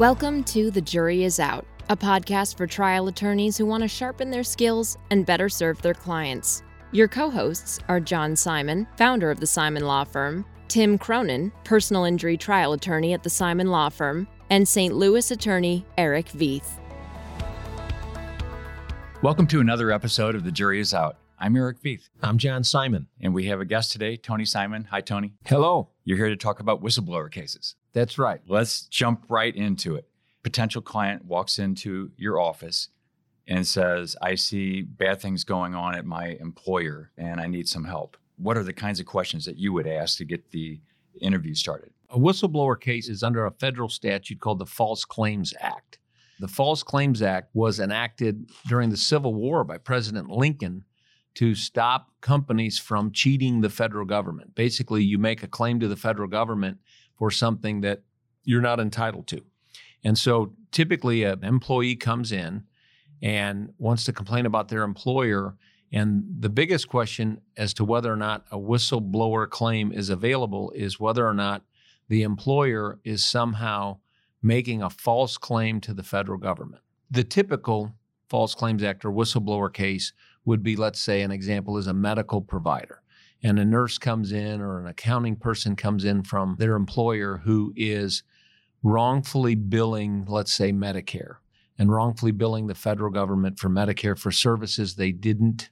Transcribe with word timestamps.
Welcome 0.00 0.44
to 0.44 0.70
The 0.70 0.80
Jury 0.80 1.24
Is 1.24 1.38
Out, 1.38 1.66
a 1.90 1.94
podcast 1.94 2.56
for 2.56 2.66
trial 2.66 3.08
attorneys 3.08 3.58
who 3.58 3.66
want 3.66 3.82
to 3.82 3.88
sharpen 3.88 4.30
their 4.30 4.42
skills 4.42 4.96
and 5.10 5.26
better 5.26 5.50
serve 5.50 5.82
their 5.82 5.92
clients. 5.92 6.62
Your 6.90 7.06
co 7.06 7.28
hosts 7.28 7.80
are 7.86 8.00
John 8.00 8.34
Simon, 8.34 8.86
founder 8.96 9.30
of 9.30 9.40
the 9.40 9.46
Simon 9.46 9.84
Law 9.84 10.04
Firm, 10.04 10.46
Tim 10.68 10.96
Cronin, 10.96 11.52
personal 11.64 12.04
injury 12.04 12.38
trial 12.38 12.72
attorney 12.72 13.12
at 13.12 13.22
the 13.22 13.28
Simon 13.28 13.66
Law 13.66 13.90
Firm, 13.90 14.26
and 14.48 14.66
St. 14.66 14.94
Louis 14.94 15.30
attorney 15.30 15.84
Eric 15.98 16.28
Veith. 16.28 16.80
Welcome 19.20 19.46
to 19.48 19.60
another 19.60 19.92
episode 19.92 20.34
of 20.34 20.44
The 20.44 20.52
Jury 20.52 20.80
Is 20.80 20.94
Out. 20.94 21.18
I'm 21.38 21.54
Eric 21.56 21.82
Veith, 21.82 22.08
I'm 22.22 22.38
John 22.38 22.64
Simon. 22.64 23.08
and 23.20 23.34
we 23.34 23.48
have 23.48 23.60
a 23.60 23.66
guest 23.66 23.92
today, 23.92 24.16
Tony 24.16 24.46
Simon. 24.46 24.84
Hi, 24.84 25.02
Tony. 25.02 25.34
Hello. 25.44 25.90
You're 26.04 26.16
here 26.16 26.30
to 26.30 26.36
talk 26.36 26.58
about 26.58 26.82
whistleblower 26.82 27.30
cases. 27.30 27.76
That's 27.92 28.18
right. 28.18 28.40
Let's 28.46 28.82
jump 28.82 29.24
right 29.28 29.54
into 29.54 29.96
it. 29.96 30.08
Potential 30.42 30.80
client 30.80 31.24
walks 31.24 31.58
into 31.58 32.12
your 32.16 32.40
office 32.40 32.88
and 33.46 33.66
says, 33.66 34.16
I 34.22 34.36
see 34.36 34.82
bad 34.82 35.20
things 35.20 35.44
going 35.44 35.74
on 35.74 35.94
at 35.94 36.06
my 36.06 36.38
employer 36.40 37.10
and 37.18 37.40
I 37.40 37.46
need 37.46 37.68
some 37.68 37.84
help. 37.84 38.16
What 38.36 38.56
are 38.56 38.62
the 38.62 38.72
kinds 38.72 39.00
of 39.00 39.06
questions 39.06 39.44
that 39.44 39.58
you 39.58 39.72
would 39.72 39.86
ask 39.86 40.16
to 40.18 40.24
get 40.24 40.50
the 40.50 40.80
interview 41.20 41.54
started? 41.54 41.90
A 42.08 42.18
whistleblower 42.18 42.80
case 42.80 43.08
is 43.08 43.22
under 43.22 43.44
a 43.44 43.50
federal 43.50 43.88
statute 43.88 44.40
called 44.40 44.60
the 44.60 44.66
False 44.66 45.04
Claims 45.04 45.52
Act. 45.60 45.98
The 46.38 46.48
False 46.48 46.82
Claims 46.82 47.20
Act 47.22 47.50
was 47.54 47.80
enacted 47.80 48.50
during 48.66 48.88
the 48.88 48.96
Civil 48.96 49.34
War 49.34 49.62
by 49.62 49.78
President 49.78 50.30
Lincoln 50.30 50.84
to 51.34 51.54
stop 51.54 52.08
companies 52.20 52.78
from 52.78 53.12
cheating 53.12 53.60
the 53.60 53.68
federal 53.68 54.06
government. 54.06 54.54
Basically, 54.54 55.04
you 55.04 55.18
make 55.18 55.42
a 55.42 55.48
claim 55.48 55.78
to 55.80 55.88
the 55.88 55.96
federal 55.96 56.28
government 56.28 56.78
for 57.20 57.30
something 57.30 57.82
that 57.82 58.00
you're 58.44 58.62
not 58.62 58.80
entitled 58.80 59.26
to. 59.28 59.42
And 60.02 60.16
so 60.16 60.54
typically, 60.72 61.22
an 61.22 61.44
employee 61.44 61.94
comes 61.94 62.32
in 62.32 62.64
and 63.20 63.74
wants 63.76 64.04
to 64.04 64.12
complain 64.14 64.46
about 64.46 64.68
their 64.68 64.82
employer. 64.82 65.54
And 65.92 66.24
the 66.38 66.48
biggest 66.48 66.88
question 66.88 67.42
as 67.58 67.74
to 67.74 67.84
whether 67.84 68.10
or 68.10 68.16
not 68.16 68.46
a 68.50 68.56
whistleblower 68.56 69.50
claim 69.50 69.92
is 69.92 70.08
available 70.08 70.72
is 70.74 70.98
whether 70.98 71.26
or 71.26 71.34
not 71.34 71.62
the 72.08 72.22
employer 72.22 72.98
is 73.04 73.30
somehow 73.30 73.98
making 74.42 74.82
a 74.82 74.88
false 74.88 75.36
claim 75.36 75.78
to 75.82 75.92
the 75.92 76.02
federal 76.02 76.38
government. 76.38 76.82
The 77.10 77.24
typical 77.24 77.92
False 78.30 78.54
Claims 78.54 78.82
Act 78.82 79.04
or 79.04 79.10
whistleblower 79.10 79.70
case 79.70 80.14
would 80.46 80.62
be, 80.62 80.74
let's 80.74 81.00
say, 81.00 81.20
an 81.20 81.32
example 81.32 81.76
is 81.76 81.86
a 81.86 81.92
medical 81.92 82.40
provider. 82.40 83.02
And 83.42 83.58
a 83.58 83.64
nurse 83.64 83.96
comes 83.98 84.32
in 84.32 84.60
or 84.60 84.80
an 84.80 84.86
accounting 84.86 85.36
person 85.36 85.74
comes 85.76 86.04
in 86.04 86.22
from 86.24 86.56
their 86.58 86.76
employer 86.76 87.40
who 87.44 87.72
is 87.74 88.22
wrongfully 88.82 89.54
billing, 89.54 90.26
let's 90.26 90.52
say, 90.52 90.72
Medicare 90.72 91.36
and 91.78 91.90
wrongfully 91.90 92.32
billing 92.32 92.66
the 92.66 92.74
federal 92.74 93.10
government 93.10 93.58
for 93.58 93.70
Medicare 93.70 94.18
for 94.18 94.30
services 94.30 94.94
they 94.94 95.12
didn't 95.12 95.70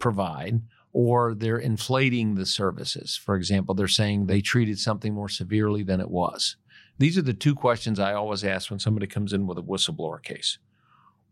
provide, 0.00 0.60
or 0.92 1.34
they're 1.34 1.58
inflating 1.58 2.34
the 2.34 2.46
services. 2.46 3.16
For 3.16 3.36
example, 3.36 3.74
they're 3.74 3.86
saying 3.86 4.26
they 4.26 4.40
treated 4.40 4.80
something 4.80 5.14
more 5.14 5.28
severely 5.28 5.84
than 5.84 6.00
it 6.00 6.10
was. 6.10 6.56
These 6.98 7.16
are 7.16 7.22
the 7.22 7.34
two 7.34 7.54
questions 7.54 8.00
I 8.00 8.14
always 8.14 8.42
ask 8.42 8.68
when 8.68 8.80
somebody 8.80 9.06
comes 9.06 9.32
in 9.32 9.46
with 9.46 9.58
a 9.58 9.62
whistleblower 9.62 10.20
case. 10.20 10.58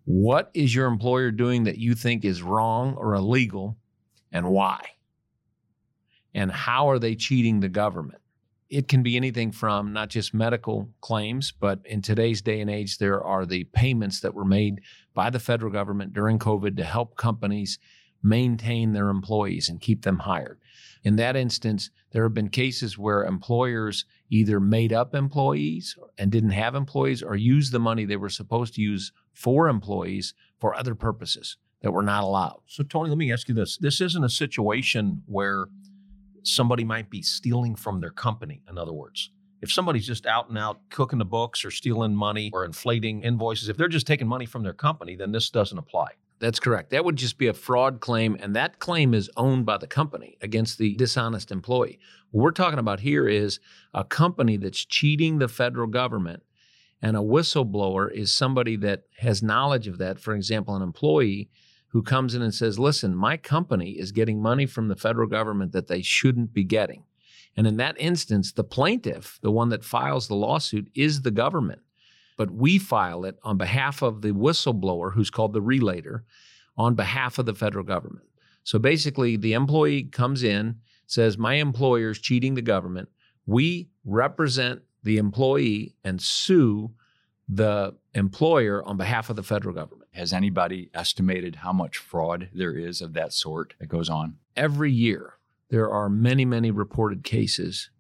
What 0.05 0.53
is 0.55 0.73
your 0.73 0.87
employer 0.87 1.33
doing 1.33 1.65
that 1.65 1.79
you 1.79 1.97
think 1.97 2.25
is 2.25 2.43
wrong 2.43 2.95
or 2.95 3.15
illegal, 3.15 3.77
and 4.31 4.47
why? 4.51 4.81
And 6.37 6.53
how 6.53 6.91
are 6.91 6.99
they 6.99 7.15
cheating 7.15 7.61
the 7.61 7.69
government? 7.71 8.21
It 8.69 8.89
can 8.89 9.03
be 9.03 9.17
anything 9.17 9.53
from 9.53 9.95
not 9.95 10.11
just 10.11 10.35
medical 10.35 10.91
claims, 11.01 11.51
but 11.51 11.81
in 11.87 12.03
today's 12.03 12.43
day 12.43 12.61
and 12.61 12.69
age, 12.69 12.99
there 12.99 13.25
are 13.25 13.47
the 13.47 13.65
payments 13.65 14.21
that 14.21 14.35
were 14.35 14.45
made 14.45 14.83
by 15.15 15.31
the 15.31 15.41
federal 15.41 15.73
government 15.73 16.13
during 16.13 16.39
COVID 16.39 16.77
to 16.77 16.85
help 16.85 17.17
companies 17.17 17.79
maintain 18.23 18.93
their 18.93 19.09
employees 19.09 19.71
and 19.71 19.81
keep 19.81 20.03
them 20.03 20.19
hired. 20.19 20.61
In 21.03 21.17
that 21.17 21.37
instance, 21.37 21.91
there 22.11 22.25
have 22.25 22.35
been 22.35 22.51
cases 22.51 22.99
where 22.99 23.25
employers 23.25 24.05
either 24.29 24.61
made 24.61 24.93
up 24.93 25.15
employees 25.15 25.97
and 26.19 26.31
didn't 26.31 26.51
have 26.51 26.75
employees 26.75 27.23
or 27.23 27.35
used 27.35 27.73
the 27.73 27.79
money 27.79 28.05
they 28.05 28.17
were 28.17 28.29
supposed 28.29 28.75
to 28.75 28.83
use 28.83 29.11
for 29.33 29.69
employees 29.69 30.35
for 30.59 30.75
other 30.75 30.95
purposes 30.95 31.57
that 31.81 31.93
were 31.93 32.03
not 32.03 32.25
allowed. 32.25 32.61
So, 32.67 32.83
Tony, 32.83 33.09
let 33.09 33.17
me 33.19 33.33
ask 33.33 33.49
you 33.49 33.55
this. 33.55 33.79
This 33.79 34.03
isn't 34.03 34.25
a 34.25 34.29
situation 34.29 35.23
where 35.27 35.69
somebody 36.47 36.85
might 36.85 37.11
be 37.11 37.23
stealing 37.23 37.75
from 37.75 38.01
their 38.01 38.11
company, 38.11 38.63
in 38.69 38.79
other 38.79 38.93
words. 38.93 39.31
If 39.63 39.73
somebody's 39.73 40.07
just 40.07 40.27
out 40.27 40.49
and 40.49 40.59
out 40.59 40.81
cooking 40.91 41.19
the 41.19 41.25
books 41.25 41.65
or 41.65 41.71
stealing 41.71 42.15
money 42.15 42.51
or 42.53 42.65
inflating 42.65 43.23
invoices, 43.23 43.69
if 43.69 43.77
they're 43.77 43.89
just 43.89 44.07
taking 44.07 44.29
money 44.29 44.47
from 44.47 44.63
their 44.63 44.75
company, 44.75 45.17
then 45.17 45.33
this 45.33 45.51
doesn't 45.51 45.79
apply. 45.79 46.09
That's 46.39 46.61
correct. 46.61 46.91
That 46.91 47.05
would 47.05 47.17
just 47.17 47.39
be 47.39 47.47
a 47.47 47.55
fraud 47.55 48.01
claim, 48.01 48.37
and 48.39 48.55
that 48.55 48.79
claim 48.79 49.15
is 49.15 49.31
owned 49.37 49.65
by 49.65 49.79
the 49.79 49.87
company 49.87 50.37
against 50.43 50.77
the 50.77 50.95
dishonest 50.97 51.51
employee. 51.51 51.99
What 52.31 52.43
we're 52.43 52.51
talking 52.51 52.79
about 52.79 53.01
here 53.01 53.27
is 53.27 53.59
a 53.95 54.05
company 54.05 54.59
that's 54.59 54.85
cheating 54.85 55.39
the 55.39 55.49
federal 55.49 55.87
government, 55.87 56.43
and 57.01 57.17
a 57.17 57.21
whistleblower 57.21 58.13
is 58.13 58.33
somebody 58.33 58.77
that 58.77 59.05
has 59.19 59.43
knowledge 59.43 59.89
of 59.89 59.97
that. 59.99 60.21
For 60.21 60.35
example, 60.35 60.77
an 60.77 60.83
employee 60.83 61.49
who 61.97 62.03
comes 62.03 62.35
in 62.35 62.43
and 62.43 62.55
says, 62.55 62.79
Listen, 62.79 63.17
my 63.17 63.37
company 63.37 63.93
is 63.93 64.13
getting 64.13 64.43
money 64.43 64.67
from 64.67 64.89
the 64.89 64.97
federal 64.97 65.29
government 65.29 65.73
that 65.73 65.89
they 65.89 66.03
shouldn't 66.03 66.53
be 66.53 66.65
getting. 66.65 67.05
And 67.57 67.67
in 67.67 67.79
that 67.79 67.97
instance, 67.99 68.53
the 68.53 68.65
plaintiff, 68.65 69.39
the 69.43 69.51
one 69.51 69.71
that 69.71 69.83
files 69.83 70.29
the 70.29 70.35
lawsuit, 70.35 70.91
is 70.95 71.23
the 71.23 71.31
government 71.31 71.81
but 72.37 72.51
we 72.51 72.79
file 72.79 73.25
it 73.25 73.39
on 73.43 73.57
behalf 73.57 74.03
of 74.03 74.23
the 74.23 74.33
whistleblower, 74.33 75.15
who's 75.15 75.31
called 75.31 75.53
the 75.53 75.63
relator, 75.63 76.25
on 76.77 76.95
behalf 76.95 77.39
of 77.39 77.47
the 77.47 77.55
federal 77.55 77.85
government. 77.85 78.27
So 78.63 78.79
basically, 78.79 79.37
the 79.37 79.55
employee 79.55 80.05
comes 80.05 80.43
in, 80.43 80.77
says, 81.07 81.39
My 81.39 81.55
employer 81.55 82.11
is 82.11 82.19
cheating 82.19 82.55
the 82.55 82.63
government. 82.63 83.09
We 83.47 83.89
represent 84.05 84.83
the 85.03 85.19
employee 85.19 85.95
and 86.05 86.21
sue 86.21 86.93
the 87.49 87.95
employer 88.13 88.85
on 88.85 88.97
behalf 88.97 89.31
of 89.31 89.37
the 89.37 89.43
federal 89.43 89.75
government. 89.75 90.06
Has 90.17 90.33
anybody 90.33 90.89
estimated 90.95 91.57
how 91.57 91.75
much 91.75 91.99
fraud 91.99 92.49
there 92.55 92.75
is 92.75 93.03
of 93.03 93.13
that 93.13 93.35
sort 93.35 93.75
that 93.79 93.89
goes 93.89 94.09
on? 94.09 94.37
Every 94.57 94.91
year, 94.91 95.35
there 95.69 95.91
are 95.91 96.09
many, 96.09 96.47
many 96.47 96.71
reported 96.71 97.23
cases 97.23 97.91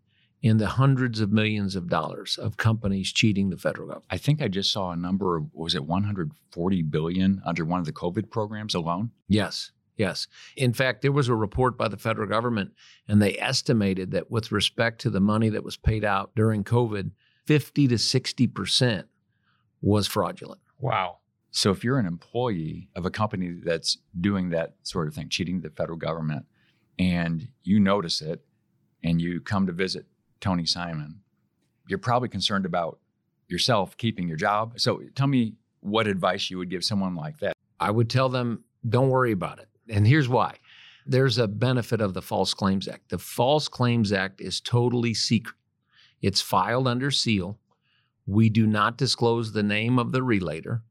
in 0.40 0.56
the 0.56 0.66
hundreds 0.66 1.20
of 1.20 1.30
millions 1.30 1.76
of 1.76 1.90
dollars 1.90 2.38
of 2.38 2.56
companies 2.56 3.12
cheating 3.12 3.50
the 3.50 3.58
federal 3.58 3.88
government. 3.88 4.06
I 4.08 4.16
think 4.16 4.40
I 4.40 4.48
just 4.48 4.72
saw 4.72 4.92
a 4.92 4.96
number 4.96 5.36
of, 5.36 5.52
was 5.52 5.74
it 5.74 5.84
140 5.84 6.82
billion 6.82 7.42
under 7.44 7.66
one 7.66 7.80
of 7.80 7.86
the 7.86 7.92
COVID 7.92 8.30
programs 8.30 8.74
alone? 8.74 9.10
Yes, 9.28 9.72
yes. 9.98 10.26
In 10.56 10.72
fact, 10.72 11.02
there 11.02 11.12
was 11.12 11.28
a 11.28 11.34
report 11.34 11.76
by 11.76 11.88
the 11.88 11.98
federal 11.98 12.30
government, 12.30 12.70
and 13.06 13.20
they 13.20 13.38
estimated 13.38 14.10
that 14.12 14.30
with 14.30 14.52
respect 14.52 15.02
to 15.02 15.10
the 15.10 15.20
money 15.20 15.50
that 15.50 15.64
was 15.64 15.76
paid 15.76 16.02
out 16.02 16.30
during 16.34 16.64
COVID, 16.64 17.10
50 17.44 17.88
to 17.88 17.96
60% 17.96 19.04
was 19.82 20.06
fraudulent. 20.06 20.62
Wow. 20.78 21.18
So 21.56 21.70
if 21.70 21.82
you're 21.82 21.98
an 21.98 22.04
employee 22.04 22.90
of 22.94 23.06
a 23.06 23.10
company 23.10 23.56
that's 23.64 23.96
doing 24.20 24.50
that 24.50 24.74
sort 24.82 25.08
of 25.08 25.14
thing, 25.14 25.30
cheating 25.30 25.62
the 25.62 25.70
federal 25.70 25.96
government, 25.96 26.44
and 26.98 27.48
you 27.62 27.80
notice 27.80 28.20
it 28.20 28.44
and 29.02 29.22
you 29.22 29.40
come 29.40 29.66
to 29.66 29.72
visit 29.72 30.04
Tony 30.38 30.66
Simon, 30.66 31.20
you're 31.88 31.98
probably 31.98 32.28
concerned 32.28 32.66
about 32.66 32.98
yourself 33.48 33.96
keeping 33.96 34.28
your 34.28 34.36
job. 34.36 34.78
So 34.78 35.00
tell 35.14 35.28
me 35.28 35.54
what 35.80 36.06
advice 36.06 36.50
you 36.50 36.58
would 36.58 36.68
give 36.68 36.84
someone 36.84 37.16
like 37.16 37.38
that. 37.38 37.54
I 37.80 37.90
would 37.90 38.10
tell 38.10 38.28
them, 38.28 38.62
don't 38.86 39.08
worry 39.08 39.32
about 39.32 39.58
it. 39.58 39.68
And 39.88 40.06
here's 40.06 40.28
why 40.28 40.56
there's 41.06 41.38
a 41.38 41.48
benefit 41.48 42.02
of 42.02 42.12
the 42.12 42.20
False 42.20 42.52
Claims 42.52 42.86
Act. 42.86 43.08
The 43.08 43.18
False 43.18 43.66
Claims 43.66 44.12
Act 44.12 44.42
is 44.42 44.60
totally 44.60 45.14
secret, 45.14 45.56
it's 46.20 46.42
filed 46.42 46.86
under 46.86 47.10
seal. 47.10 47.58
We 48.26 48.50
do 48.50 48.66
not 48.66 48.98
disclose 48.98 49.52
the 49.52 49.62
name 49.62 49.98
of 49.98 50.12
the 50.12 50.22
relator. 50.22 50.82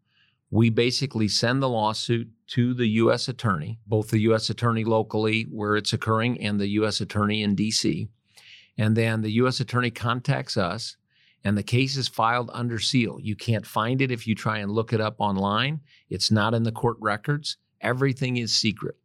We 0.51 0.69
basically 0.69 1.27
send 1.27 1.61
the 1.61 1.69
lawsuit 1.69 2.29
to 2.47 2.73
the 2.73 2.87
U.S. 2.87 3.27
attorney, 3.27 3.79
both 3.87 4.09
the 4.09 4.21
U.S. 4.21 4.49
attorney 4.49 4.83
locally 4.83 5.43
where 5.51 5.75
it's 5.75 5.93
occurring 5.93 6.39
and 6.39 6.59
the 6.59 6.67
U.S. 6.69 7.01
attorney 7.01 7.41
in 7.41 7.55
D.C. 7.55 8.07
And 8.77 8.95
then 8.95 9.21
the 9.21 9.31
U.S. 9.33 9.59
attorney 9.59 9.91
contacts 9.91 10.57
us, 10.57 10.97
and 11.43 11.57
the 11.57 11.63
case 11.63 11.97
is 11.97 12.07
filed 12.07 12.49
under 12.53 12.79
seal. 12.79 13.17
You 13.21 13.35
can't 13.35 13.65
find 13.65 14.01
it 14.01 14.11
if 14.11 14.27
you 14.27 14.35
try 14.35 14.59
and 14.59 14.71
look 14.71 14.93
it 14.93 15.01
up 15.01 15.15
online. 15.19 15.81
It's 16.09 16.31
not 16.31 16.53
in 16.53 16.63
the 16.63 16.71
court 16.71 16.97
records. 16.99 17.57
Everything 17.81 18.37
is 18.37 18.55
secret. 18.55 18.95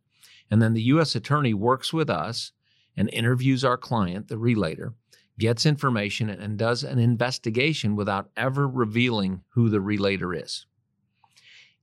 And 0.51 0.61
then 0.61 0.75
the 0.75 0.83
U.S. 0.83 1.15
attorney 1.15 1.55
works 1.55 1.93
with 1.93 2.11
us 2.11 2.53
and 2.97 3.09
interviews 3.13 3.65
our 3.65 3.77
client, 3.77 4.29
the 4.29 4.39
relator, 4.39 4.95
gets 5.39 5.65
information, 5.65 6.29
and 6.29 6.59
does 6.59 6.83
an 6.83 6.99
investigation 6.99 7.97
without 7.97 8.31
ever 8.37 8.69
revealing 8.69 9.43
who 9.51 9.69
the 9.69 9.81
relator 9.81 10.35
is. 10.35 10.67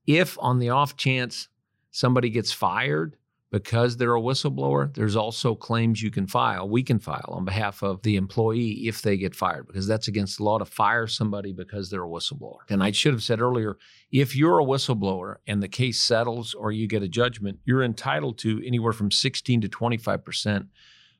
If 0.07 0.37
on 0.39 0.59
the 0.59 0.69
off 0.69 0.95
chance 0.95 1.49
somebody 1.91 2.29
gets 2.29 2.51
fired 2.51 3.17
because 3.49 3.95
they're 3.95 4.15
a 4.15 4.21
whistleblower, 4.21 4.93
there's 4.93 5.15
also 5.15 5.55
claims 5.55 6.01
you 6.01 6.11
can 6.11 6.27
file, 6.27 6.67
we 6.67 6.83
can 6.83 6.99
file 6.99 7.29
on 7.29 7.45
behalf 7.45 7.81
of 7.81 8.01
the 8.01 8.17
employee 8.17 8.87
if 8.87 9.01
they 9.01 9.15
get 9.17 9.33
fired, 9.33 9.67
because 9.67 9.87
that's 9.87 10.07
against 10.07 10.37
the 10.37 10.43
law 10.43 10.57
to 10.57 10.65
fire 10.65 11.07
somebody 11.07 11.53
because 11.53 11.89
they're 11.89 12.03
a 12.03 12.09
whistleblower. 12.09 12.59
And 12.69 12.83
I 12.83 12.91
should 12.91 13.13
have 13.13 13.23
said 13.23 13.39
earlier 13.39 13.77
if 14.11 14.35
you're 14.35 14.59
a 14.59 14.65
whistleblower 14.65 15.37
and 15.45 15.61
the 15.61 15.67
case 15.67 16.01
settles 16.01 16.53
or 16.53 16.71
you 16.71 16.87
get 16.87 17.03
a 17.03 17.07
judgment, 17.07 17.59
you're 17.63 17.83
entitled 17.83 18.37
to 18.39 18.61
anywhere 18.65 18.93
from 18.93 19.11
16 19.11 19.61
to 19.61 19.69
25% 19.69 20.67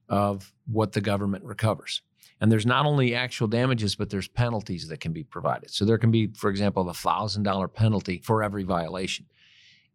of 0.09 0.53
what 0.65 0.93
the 0.93 1.01
government 1.01 1.43
recovers. 1.43 2.01
And 2.39 2.51
there's 2.51 2.65
not 2.65 2.85
only 2.85 3.15
actual 3.15 3.47
damages, 3.47 3.95
but 3.95 4.09
there's 4.09 4.27
penalties 4.27 4.87
that 4.89 4.99
can 4.99 5.11
be 5.11 5.23
provided. 5.23 5.71
So 5.71 5.85
there 5.85 5.97
can 5.97 6.11
be, 6.11 6.27
for 6.27 6.49
example, 6.49 6.87
a 6.89 6.93
$1,000 6.93 7.73
penalty 7.73 8.21
for 8.23 8.43
every 8.43 8.63
violation. 8.63 9.25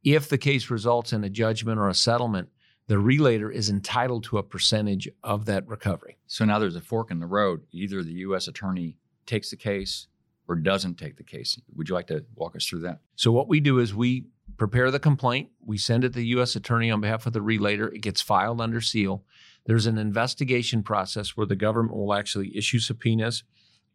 If 0.03 0.29
the 0.29 0.39
case 0.39 0.71
results 0.71 1.13
in 1.13 1.23
a 1.23 1.31
judgment 1.31 1.79
or 1.79 1.89
a 1.89 1.95
settlement, 1.95 2.49
the 2.89 2.99
relator 2.99 3.51
is 3.51 3.71
entitled 3.71 4.25
to 4.25 4.39
a 4.39 4.43
percentage 4.43 5.09
of 5.23 5.45
that 5.47 5.67
recovery. 5.69 6.19
So 6.27 6.45
now 6.45 6.59
there's 6.59 6.77
a 6.77 6.81
fork 6.81 7.13
in 7.13 7.21
the 7.21 7.27
road. 7.27 7.63
Either 7.71 8.03
the 8.03 8.13
U.S. 8.13 8.49
attorney 8.49 8.97
takes 9.25 9.51
the 9.51 9.57
case 9.57 10.09
or 10.49 10.57
doesn't 10.57 10.99
take 10.99 11.17
the 11.17 11.23
case. 11.23 11.61
Would 11.77 11.89
you 11.89 11.95
like 11.95 12.09
to 12.09 12.25
walk 12.35 12.57
us 12.57 12.67
through 12.67 12.81
that? 12.81 12.99
So 13.15 13.31
what 13.31 13.49
we 13.49 13.61
do 13.61 13.79
is 13.79 13.95
we 13.95 14.27
prepare 14.57 14.91
the 14.91 14.99
complaint, 14.99 15.51
we 15.65 15.79
send 15.79 16.05
it 16.05 16.09
to 16.09 16.19
the 16.19 16.27
U.S. 16.27 16.57
attorney 16.57 16.91
on 16.91 17.01
behalf 17.01 17.27
of 17.27 17.33
the 17.33 17.41
relator. 17.41 17.89
It 17.89 18.01
gets 18.01 18.21
filed 18.21 18.61
under 18.61 18.81
seal. 18.81 19.25
There's 19.65 19.87
an 19.87 19.99
investigation 19.99 20.83
process 20.83 21.37
where 21.37 21.47
the 21.47 21.57
government 21.57 21.97
will 21.97 22.15
actually 22.15 22.57
issue 22.57 22.79
subpoenas 22.79 23.45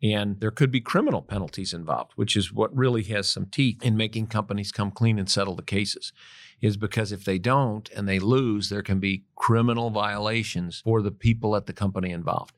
and 0.01 0.39
there 0.39 0.51
could 0.51 0.71
be 0.71 0.79
criminal 0.79 1.21
penalties 1.21 1.73
involved, 1.73 2.11
which 2.15 2.35
is 2.35 2.53
what 2.53 2.75
really 2.75 3.03
has 3.03 3.27
some 3.27 3.47
teeth 3.47 3.83
in 3.83 3.97
making 3.97 4.27
companies 4.27 4.71
come 4.71 4.91
clean 4.91 5.17
and 5.17 5.29
settle 5.29 5.55
the 5.55 5.63
cases. 5.63 6.13
Is 6.61 6.77
because 6.77 7.11
if 7.11 7.23
they 7.23 7.37
don't 7.37 7.89
and 7.95 8.07
they 8.07 8.19
lose, 8.19 8.69
there 8.69 8.81
can 8.81 8.99
be 8.99 9.25
criminal 9.35 9.89
violations 9.89 10.81
for 10.83 11.01
the 11.01 11.11
people 11.11 11.55
at 11.55 11.67
the 11.67 11.73
company 11.73 12.11
involved. 12.11 12.55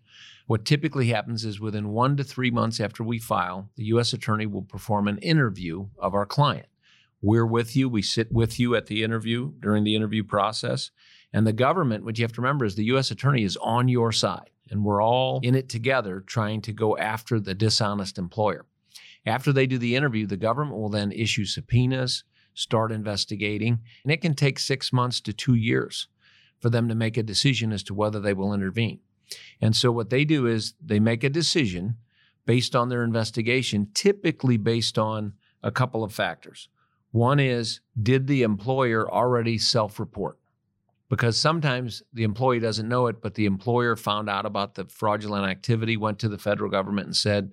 What 0.48 0.66
typically 0.66 1.10
happens 1.10 1.46
is 1.46 1.60
within 1.60 1.90
one 1.90 2.18
to 2.18 2.24
three 2.24 2.50
months 2.50 2.80
after 2.80 3.04
we 3.04 3.20
file, 3.20 3.70
the 3.76 3.84
U.S. 3.86 4.14
attorney 4.14 4.46
will 4.46 4.62
perform 4.62 5.08
an 5.08 5.18
interview 5.20 5.88
of 5.98 6.14
our 6.14 6.26
client. 6.26 6.68
We're 7.22 7.46
with 7.46 7.76
you, 7.76 7.90
we 7.90 8.02
sit 8.02 8.32
with 8.32 8.60
you 8.60 8.74
at 8.76 8.88
the 8.88 9.04
interview 9.04 9.52
during 9.60 9.84
the 9.84 9.96
interview 9.96 10.24
process. 10.24 10.92
And 11.32 11.46
the 11.46 11.54
government, 11.54 12.06
what 12.06 12.18
you 12.18 12.24
have 12.24 12.34
to 12.34 12.42
remember 12.42 12.66
is 12.66 12.76
the 12.76 12.86
U.S. 12.86 13.12
attorney 13.12 13.44
is 13.44 13.58
on 13.58 13.88
your 13.88 14.12
side 14.12 14.50
and 14.70 14.84
we're 14.84 15.02
all 15.02 15.40
in 15.44 15.56
it 15.56 15.70
together 15.70 16.22
trying 16.22 16.62
to 16.62 16.74
go 16.74 16.98
after 16.98 17.40
the 17.40 17.56
dishonest 17.56 18.18
employer. 18.18 18.66
After 19.26 19.52
they 19.52 19.68
do 19.68 19.78
the 19.78 19.96
interview, 19.96 20.26
the 20.26 20.38
government 20.38 20.78
will 20.78 20.90
then 20.90 21.12
issue 21.12 21.46
subpoenas, 21.46 22.24
start 22.54 22.92
investigating, 22.92 23.80
and 24.04 24.12
it 24.12 24.22
can 24.22 24.34
take 24.34 24.60
six 24.60 24.94
months 24.94 25.20
to 25.22 25.34
two 25.34 25.56
years 25.56 26.08
for 26.60 26.70
them 26.70 26.88
to 26.88 26.96
make 26.96 27.18
a 27.18 27.24
decision 27.24 27.72
as 27.72 27.84
to 27.84 27.94
whether 27.94 28.20
they 28.20 28.34
will 28.34 28.54
intervene. 28.54 29.00
And 29.62 29.76
so, 29.76 29.92
what 29.92 30.10
they 30.10 30.26
do 30.26 30.48
is 30.48 30.74
they 30.84 31.00
make 31.00 31.24
a 31.24 31.30
decision 31.30 31.98
based 32.46 32.76
on 32.76 32.90
their 32.90 33.04
investigation, 33.04 33.90
typically 33.94 34.58
based 34.58 34.98
on 34.98 35.34
a 35.62 35.72
couple 35.72 36.04
of 36.04 36.14
factors. 36.14 36.70
One 37.12 37.40
is, 37.40 37.82
did 38.02 38.28
the 38.28 38.42
employer 38.42 39.10
already 39.12 39.58
self 39.58 40.00
report? 40.00 40.39
Because 41.10 41.38
sometimes 41.38 42.04
the 42.14 42.24
employee 42.24 42.60
doesn't 42.60 42.88
know 42.88 43.08
it, 43.08 43.22
but 43.22 43.34
the 43.34 43.46
employer 43.46 43.96
found 43.96 44.30
out 44.30 44.46
about 44.46 44.76
the 44.76 44.86
fraudulent 44.86 45.46
activity, 45.46 45.98
went 45.98 46.20
to 46.20 46.30
the 46.30 46.38
federal 46.38 46.70
government 46.70 47.08
and 47.08 47.16
said, 47.16 47.52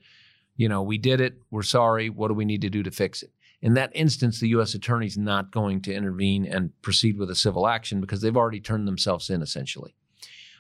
you 0.57 0.69
know, 0.69 0.83
we 0.83 0.99
did 0.99 1.21
it, 1.21 1.39
we're 1.51 1.63
sorry, 1.63 2.11
what 2.11 2.29
do 2.29 2.35
we 2.35 2.45
need 2.45 2.61
to 2.63 2.71
do 2.71 2.83
to 2.83 2.91
fix 2.91 3.23
it? 3.23 3.31
In 3.63 3.75
that 3.75 3.91
instance, 3.95 4.39
the 4.39 4.49
U.S. 4.49 4.75
attorney 4.75 5.07
is 5.07 5.17
not 5.17 5.51
going 5.51 5.81
to 5.83 5.95
intervene 5.95 6.45
and 6.47 6.71
proceed 6.83 7.19
with 7.19 7.31
a 7.31 7.35
civil 7.35 7.67
action 7.67 8.01
because 8.01 8.21
they've 8.21 8.37
already 8.37 8.61
turned 8.61 8.87
themselves 8.87 9.31
in, 9.31 9.41
essentially. 9.41 9.95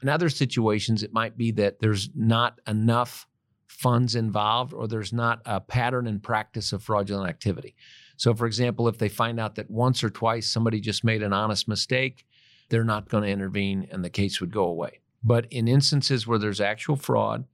In 0.03 0.09
other 0.09 0.29
situations, 0.29 1.03
it 1.03 1.13
might 1.13 1.37
be 1.37 1.51
that 1.53 1.81
there's 1.81 2.11
not 2.15 2.61
enough 2.67 3.27
funds 3.67 4.15
involved 4.15 4.73
or 4.73 4.89
there's 4.89 5.13
not 5.13 5.43
a 5.45 5.61
pattern 5.61 6.07
and 6.07 6.23
practice 6.23 6.73
of 6.73 6.83
fraudulent 6.83 7.29
activity. 7.29 7.75
So, 8.17 8.35
for 8.35 8.47
example, 8.47 8.89
if 8.89 8.97
they 8.97 9.11
find 9.11 9.39
out 9.39 9.57
that 9.57 9.71
once 9.71 10.03
or 10.03 10.09
twice 10.09 10.49
somebody 10.49 10.81
just 10.81 11.05
made 11.05 11.23
an 11.23 11.35
honest 11.35 11.69
mistake, 11.69 12.25
they're 12.69 12.85
not 12.85 13.09
going 13.09 13.25
to 13.25 13.31
intervene 13.31 13.87
and 13.91 14.05
the 14.05 14.11
case 14.11 14.41
would 14.41 14.53
go 14.53 14.65
away. 14.65 15.01
But 15.23 15.47
in 15.51 15.69
instances 15.69 16.27
where 16.27 16.39
there's 16.39 16.61
actual 16.61 16.97
fraud 16.97 17.45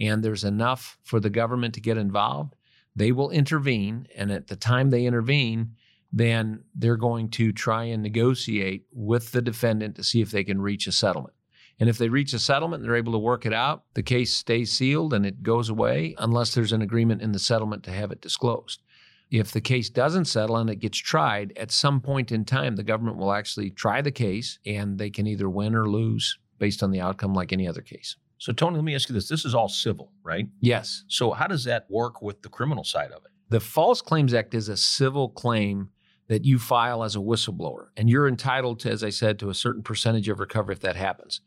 and 0.00 0.22
there's 0.22 0.44
enough 0.44 0.98
for 1.02 1.20
the 1.20 1.30
government 1.30 1.74
to 1.74 1.80
get 1.80 1.98
involved, 1.98 2.54
they 2.94 3.12
will 3.12 3.30
intervene. 3.30 4.06
And 4.16 4.30
at 4.30 4.46
the 4.46 4.56
time 4.56 4.90
they 4.90 5.06
intervene, 5.06 5.74
then 6.12 6.64
they're 6.74 6.96
going 6.96 7.28
to 7.30 7.52
try 7.52 7.84
and 7.84 8.02
negotiate 8.02 8.86
with 8.92 9.32
the 9.32 9.42
defendant 9.42 9.96
to 9.96 10.04
see 10.04 10.20
if 10.20 10.30
they 10.30 10.44
can 10.44 10.60
reach 10.60 10.86
a 10.86 10.92
settlement. 10.92 11.34
And 11.80 11.88
if 11.88 11.98
they 11.98 12.08
reach 12.08 12.32
a 12.32 12.38
settlement 12.38 12.82
and 12.82 12.88
they're 12.88 12.96
able 12.96 13.12
to 13.12 13.18
work 13.18 13.46
it 13.46 13.52
out, 13.52 13.84
the 13.94 14.02
case 14.02 14.32
stays 14.32 14.72
sealed 14.72 15.14
and 15.14 15.24
it 15.24 15.42
goes 15.42 15.68
away 15.68 16.14
unless 16.18 16.54
there's 16.54 16.72
an 16.72 16.82
agreement 16.82 17.22
in 17.22 17.32
the 17.32 17.38
settlement 17.38 17.84
to 17.84 17.92
have 17.92 18.10
it 18.10 18.20
disclosed. 18.20 18.82
If 19.30 19.52
the 19.52 19.60
case 19.60 19.90
doesn't 19.90 20.24
settle 20.24 20.56
and 20.56 20.70
it 20.70 20.76
gets 20.76 20.98
tried, 20.98 21.52
at 21.56 21.70
some 21.70 22.00
point 22.00 22.32
in 22.32 22.44
time, 22.44 22.76
the 22.76 22.82
government 22.82 23.18
will 23.18 23.32
actually 23.32 23.70
try 23.70 24.00
the 24.00 24.10
case 24.10 24.58
and 24.64 24.98
they 24.98 25.10
can 25.10 25.26
either 25.26 25.50
win 25.50 25.74
or 25.74 25.88
lose 25.88 26.38
based 26.58 26.82
on 26.82 26.90
the 26.90 27.00
outcome, 27.00 27.34
like 27.34 27.52
any 27.52 27.68
other 27.68 27.82
case. 27.82 28.16
So, 28.38 28.52
Tony, 28.52 28.76
let 28.76 28.84
me 28.84 28.94
ask 28.94 29.08
you 29.08 29.14
this. 29.14 29.28
This 29.28 29.44
is 29.44 29.54
all 29.54 29.68
civil, 29.68 30.12
right? 30.22 30.46
Yes. 30.60 31.04
So, 31.08 31.32
how 31.32 31.46
does 31.46 31.64
that 31.64 31.86
work 31.90 32.22
with 32.22 32.42
the 32.42 32.48
criminal 32.48 32.84
side 32.84 33.10
of 33.10 33.24
it? 33.24 33.32
The 33.50 33.60
False 33.60 34.00
Claims 34.00 34.32
Act 34.32 34.54
is 34.54 34.68
a 34.68 34.76
civil 34.76 35.28
claim 35.28 35.90
that 36.28 36.44
you 36.44 36.58
file 36.58 37.02
as 37.02 37.16
a 37.16 37.20
whistleblower, 37.20 37.88
and 37.96 38.08
you're 38.08 38.28
entitled 38.28 38.80
to, 38.80 38.90
as 38.90 39.02
I 39.02 39.10
said, 39.10 39.38
to 39.38 39.50
a 39.50 39.54
certain 39.54 39.82
percentage 39.82 40.28
of 40.28 40.38
recovery 40.38 40.74
if 40.74 40.80
that 40.80 40.96
happens. 40.96 41.40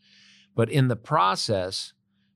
But 0.56 0.70
in 0.70 0.88
the 0.88 0.96
process, 0.96 1.94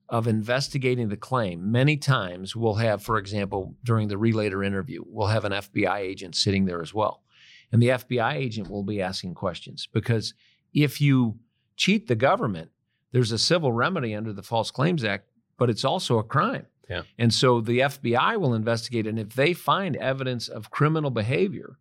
of 0.10 0.28
investigating 0.28 1.10
the 1.10 1.18
claim, 1.18 1.72
many 1.72 1.98
times 1.98 2.56
we'll 2.56 2.75
have, 2.75 3.02
for 3.02 3.18
example, 3.18 3.75
during 3.84 4.07
the 4.07 4.18
relator 4.18 4.63
interview, 4.63 5.04
we'll 5.07 5.28
have 5.28 5.46
an 5.46 5.52
FBI 5.52 5.98
agent 5.98 6.36
sitting 6.36 6.66
there 6.66 6.81
as 6.81 6.94
well. 6.94 7.24
And 7.72 7.81
the 7.81 7.90
FBI 7.90 8.34
agent 8.34 8.69
will 8.69 8.84
be 8.84 9.02
asking 9.02 9.34
questions 9.34 9.88
because 9.92 10.34
if 10.74 11.02
you 11.02 11.40
cheat 11.75 12.07
the 12.07 12.16
government, 12.16 12.69
there's 13.12 13.31
a 13.31 13.40
civil 13.40 13.72
remedy 13.72 14.13
under 14.13 14.34
the 14.34 14.44
False 14.44 14.72
Claims 14.72 15.04
Act, 15.04 15.28
but 15.57 15.69
it's 15.69 15.86
also 15.86 16.19
a 16.19 16.24
crime. 16.24 16.68
Yeah. 16.90 17.02
And 17.18 17.34
so 17.34 17.62
the 17.62 17.80
FBI 17.80 18.38
will 18.38 18.54
investigate. 18.54 19.07
And 19.07 19.18
if 19.18 19.34
they 19.34 19.54
find 19.54 19.96
evidence 19.96 20.48
of 20.48 20.69
criminal 20.69 21.10
behavior, 21.10 21.78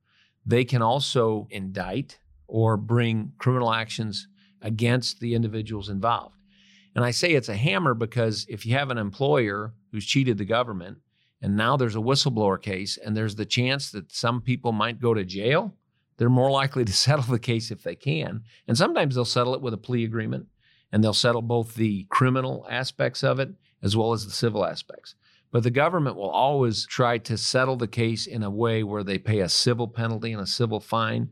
they 0.47 0.65
can 0.65 0.81
also 0.81 1.47
indict 1.51 2.19
or 2.47 2.77
bring 2.77 3.33
criminal 3.39 3.73
actions 3.73 4.29
against 4.63 5.21
the 5.21 5.35
individuals 5.35 5.89
involved. 5.89 6.37
And 6.95 7.05
I 7.05 7.11
say 7.11 7.33
it's 7.33 7.49
a 7.49 7.57
hammer 7.57 7.95
because 7.95 8.47
if 8.49 8.65
you 8.65 8.75
have 8.75 8.91
an 8.91 8.99
employer 8.99 9.75
who's 9.91 10.07
cheated 10.07 10.39
the 10.39 10.45
government 10.45 10.99
and 11.43 11.57
now 11.57 11.77
there's 11.77 11.97
a 11.97 12.01
whistleblower 12.01 12.61
case 12.61 12.97
and 12.97 13.17
there's 13.17 13.35
the 13.35 13.45
chance 13.45 13.91
that 13.91 14.13
some 14.13 14.41
people 14.41 14.73
might 14.73 15.01
go 15.01 15.13
to 15.13 15.25
jail, 15.25 15.75
they're 16.17 16.29
more 16.29 16.51
likely 16.51 16.85
to 16.85 16.93
settle 17.07 17.25
the 17.25 17.39
case 17.39 17.71
if 17.71 17.83
they 17.83 17.97
can. 17.97 18.45
And 18.69 18.79
sometimes 18.79 19.15
they'll 19.15 19.25
settle 19.25 19.55
it 19.55 19.61
with 19.61 19.75
a 19.75 19.79
plea 19.79 20.05
agreement 20.05 20.47
and 20.93 21.03
they'll 21.03 21.13
settle 21.13 21.43
both 21.43 21.75
the 21.75 22.05
criminal 22.11 22.67
aspects 22.71 23.25
of 23.25 23.41
it 23.41 23.51
as 23.83 23.97
well 23.97 24.13
as 24.13 24.25
the 24.25 24.33
civil 24.33 24.65
aspects. 24.65 25.17
But 25.51 25.65
the 25.65 25.71
government 25.71 26.17
will 26.17 26.31
always 26.31 26.87
try 26.87 27.19
to 27.19 27.37
settle 27.37 27.77
the 27.77 27.89
case 27.89 28.27
in 28.27 28.43
a 28.43 28.51
way 28.51 28.83
where 28.83 29.05
they 29.05 29.19
pay 29.19 29.41
a 29.41 29.49
civil 29.49 29.89
penalty 29.89 30.33
and 30.33 30.41
a 30.41 30.47
civil 30.47 30.81
fine 30.81 31.31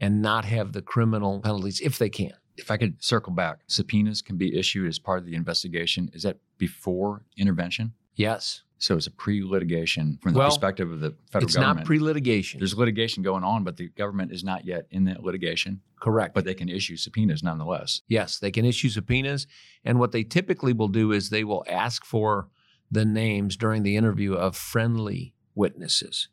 and 0.00 0.22
not 0.22 0.44
have 0.44 0.72
the 0.72 0.82
criminal 0.82 1.40
penalties 1.40 1.80
if 1.80 1.98
they 1.98 2.08
can 2.08 2.32
if 2.56 2.70
I 2.70 2.76
could 2.76 3.02
circle 3.02 3.32
back, 3.32 3.60
subpoenas 3.66 4.22
can 4.22 4.36
be 4.36 4.56
issued 4.58 4.88
as 4.88 4.98
part 4.98 5.18
of 5.18 5.26
the 5.26 5.34
investigation. 5.34 6.10
Is 6.12 6.22
that 6.22 6.38
before 6.58 7.24
intervention? 7.36 7.94
Yes. 8.14 8.62
So 8.78 8.96
it's 8.96 9.06
a 9.06 9.12
pre-litigation 9.12 10.18
from 10.20 10.32
the 10.32 10.40
Well, 10.40 10.48
perspective 10.48 10.90
of 10.90 10.98
the 10.98 11.14
federal 11.30 11.46
It's 11.46 11.54
government. 11.54 11.80
It's 11.80 11.80
not 11.80 11.86
pre-litigation. 11.86 12.58
There's 12.58 12.76
litigation 12.76 13.22
going 13.22 13.44
on, 13.44 13.62
but 13.62 13.76
the 13.76 13.88
government 13.90 14.32
is 14.32 14.42
not 14.42 14.64
yet 14.64 14.86
in 14.90 15.04
that 15.04 15.22
litigation. 15.22 15.80
Correct. 16.00 16.34
But 16.34 16.44
they 16.44 16.54
can 16.54 16.68
issue 16.68 16.96
subpoenas 16.96 17.44
nonetheless. 17.44 18.02
Yes, 18.08 18.40
they 18.40 18.50
can 18.50 18.64
issue 18.64 18.88
subpoenas. 18.88 19.46
And 19.84 20.00
what 20.00 20.10
they 20.10 20.24
typically 20.24 20.72
will 20.72 20.88
do 20.88 21.12
is 21.12 21.30
they 21.30 21.44
will 21.44 21.64
ask 21.68 22.04
for 22.04 22.48
the 22.90 23.04
names 23.04 23.56
during 23.56 23.84
the 23.84 23.96
interview 23.96 24.34
of 24.34 24.56
friendly 24.56 25.34
witnesses 25.54 26.28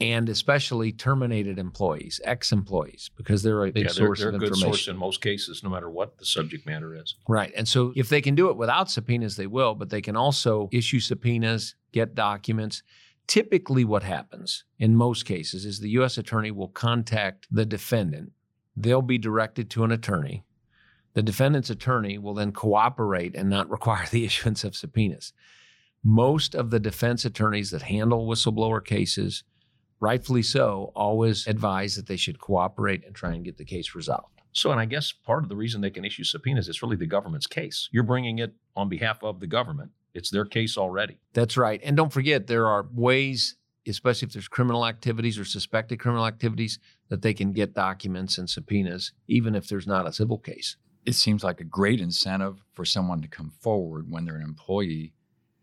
and 0.00 0.28
especially 0.28 0.92
terminated 0.92 1.58
employees, 1.58 2.20
ex 2.24 2.52
employees, 2.52 3.10
because 3.16 3.42
they're 3.42 3.64
a 3.64 3.70
big 3.70 3.84
yeah, 3.84 3.92
they're, 3.96 4.06
source 4.06 4.20
they're 4.20 4.28
of 4.30 4.34
a 4.34 4.38
good 4.38 4.48
information. 4.48 4.72
source 4.72 4.88
in 4.88 4.96
most 4.96 5.20
cases, 5.20 5.62
no 5.62 5.70
matter 5.70 5.88
what 5.88 6.18
the 6.18 6.24
subject 6.24 6.66
matter 6.66 6.94
is. 6.94 7.14
Right. 7.28 7.52
And 7.56 7.66
so 7.66 7.92
if 7.94 8.08
they 8.08 8.20
can 8.20 8.34
do 8.34 8.50
it 8.50 8.56
without 8.56 8.90
subpoenas, 8.90 9.36
they 9.36 9.46
will, 9.46 9.74
but 9.74 9.90
they 9.90 10.02
can 10.02 10.16
also 10.16 10.68
issue 10.72 11.00
subpoenas, 11.00 11.76
get 11.92 12.14
documents. 12.14 12.82
Typically, 13.26 13.84
what 13.84 14.02
happens 14.02 14.64
in 14.78 14.96
most 14.96 15.24
cases 15.24 15.64
is 15.64 15.78
the 15.78 15.90
U.S. 15.90 16.18
attorney 16.18 16.50
will 16.50 16.68
contact 16.68 17.46
the 17.50 17.64
defendant. 17.64 18.32
They'll 18.76 19.00
be 19.00 19.18
directed 19.18 19.70
to 19.70 19.84
an 19.84 19.92
attorney. 19.92 20.44
The 21.14 21.22
defendant's 21.22 21.70
attorney 21.70 22.18
will 22.18 22.34
then 22.34 22.52
cooperate 22.52 23.36
and 23.36 23.48
not 23.48 23.70
require 23.76 24.06
the 24.10 24.24
issuance 24.24 24.64
of 24.64 24.76
subpoenas. 24.76 25.32
Most 26.02 26.54
of 26.54 26.70
the 26.70 26.80
defense 26.80 27.24
attorneys 27.24 27.70
that 27.70 27.82
handle 27.82 28.28
whistleblower 28.28 28.84
cases, 28.84 29.44
rightfully 30.00 30.42
so, 30.42 30.92
always 30.94 31.46
advise 31.46 31.96
that 31.96 32.06
they 32.06 32.16
should 32.16 32.38
cooperate 32.38 33.04
and 33.04 33.14
try 33.14 33.32
and 33.32 33.44
get 33.44 33.56
the 33.56 33.64
case 33.64 33.94
resolved. 33.94 34.40
So, 34.52 34.70
and 34.70 34.80
I 34.80 34.84
guess 34.84 35.10
part 35.10 35.42
of 35.42 35.48
the 35.48 35.56
reason 35.56 35.80
they 35.80 35.90
can 35.90 36.04
issue 36.04 36.22
subpoenas 36.22 36.68
is 36.68 36.80
really 36.82 36.96
the 36.96 37.06
government's 37.06 37.48
case. 37.48 37.88
You're 37.90 38.04
bringing 38.04 38.38
it 38.38 38.54
on 38.76 38.88
behalf 38.88 39.22
of 39.24 39.40
the 39.40 39.48
government. 39.48 39.90
It's 40.14 40.30
their 40.30 40.44
case 40.44 40.78
already. 40.78 41.18
That's 41.32 41.56
right. 41.56 41.80
And 41.82 41.96
don't 41.96 42.12
forget, 42.12 42.46
there 42.46 42.68
are 42.68 42.86
ways, 42.92 43.56
especially 43.88 44.26
if 44.26 44.32
there's 44.32 44.46
criminal 44.46 44.86
activities 44.86 45.40
or 45.40 45.44
suspected 45.44 45.98
criminal 45.98 46.24
activities, 46.24 46.78
that 47.08 47.22
they 47.22 47.34
can 47.34 47.52
get 47.52 47.74
documents 47.74 48.38
and 48.38 48.48
subpoenas, 48.48 49.12
even 49.26 49.56
if 49.56 49.68
there's 49.68 49.88
not 49.88 50.06
a 50.06 50.12
civil 50.12 50.38
case. 50.38 50.76
It 51.04 51.16
seems 51.16 51.42
like 51.42 51.60
a 51.60 51.64
great 51.64 52.00
incentive 52.00 52.62
for 52.72 52.84
someone 52.84 53.22
to 53.22 53.28
come 53.28 53.50
forward 53.60 54.08
when 54.08 54.24
they're 54.24 54.36
an 54.36 54.42
employee. 54.42 55.14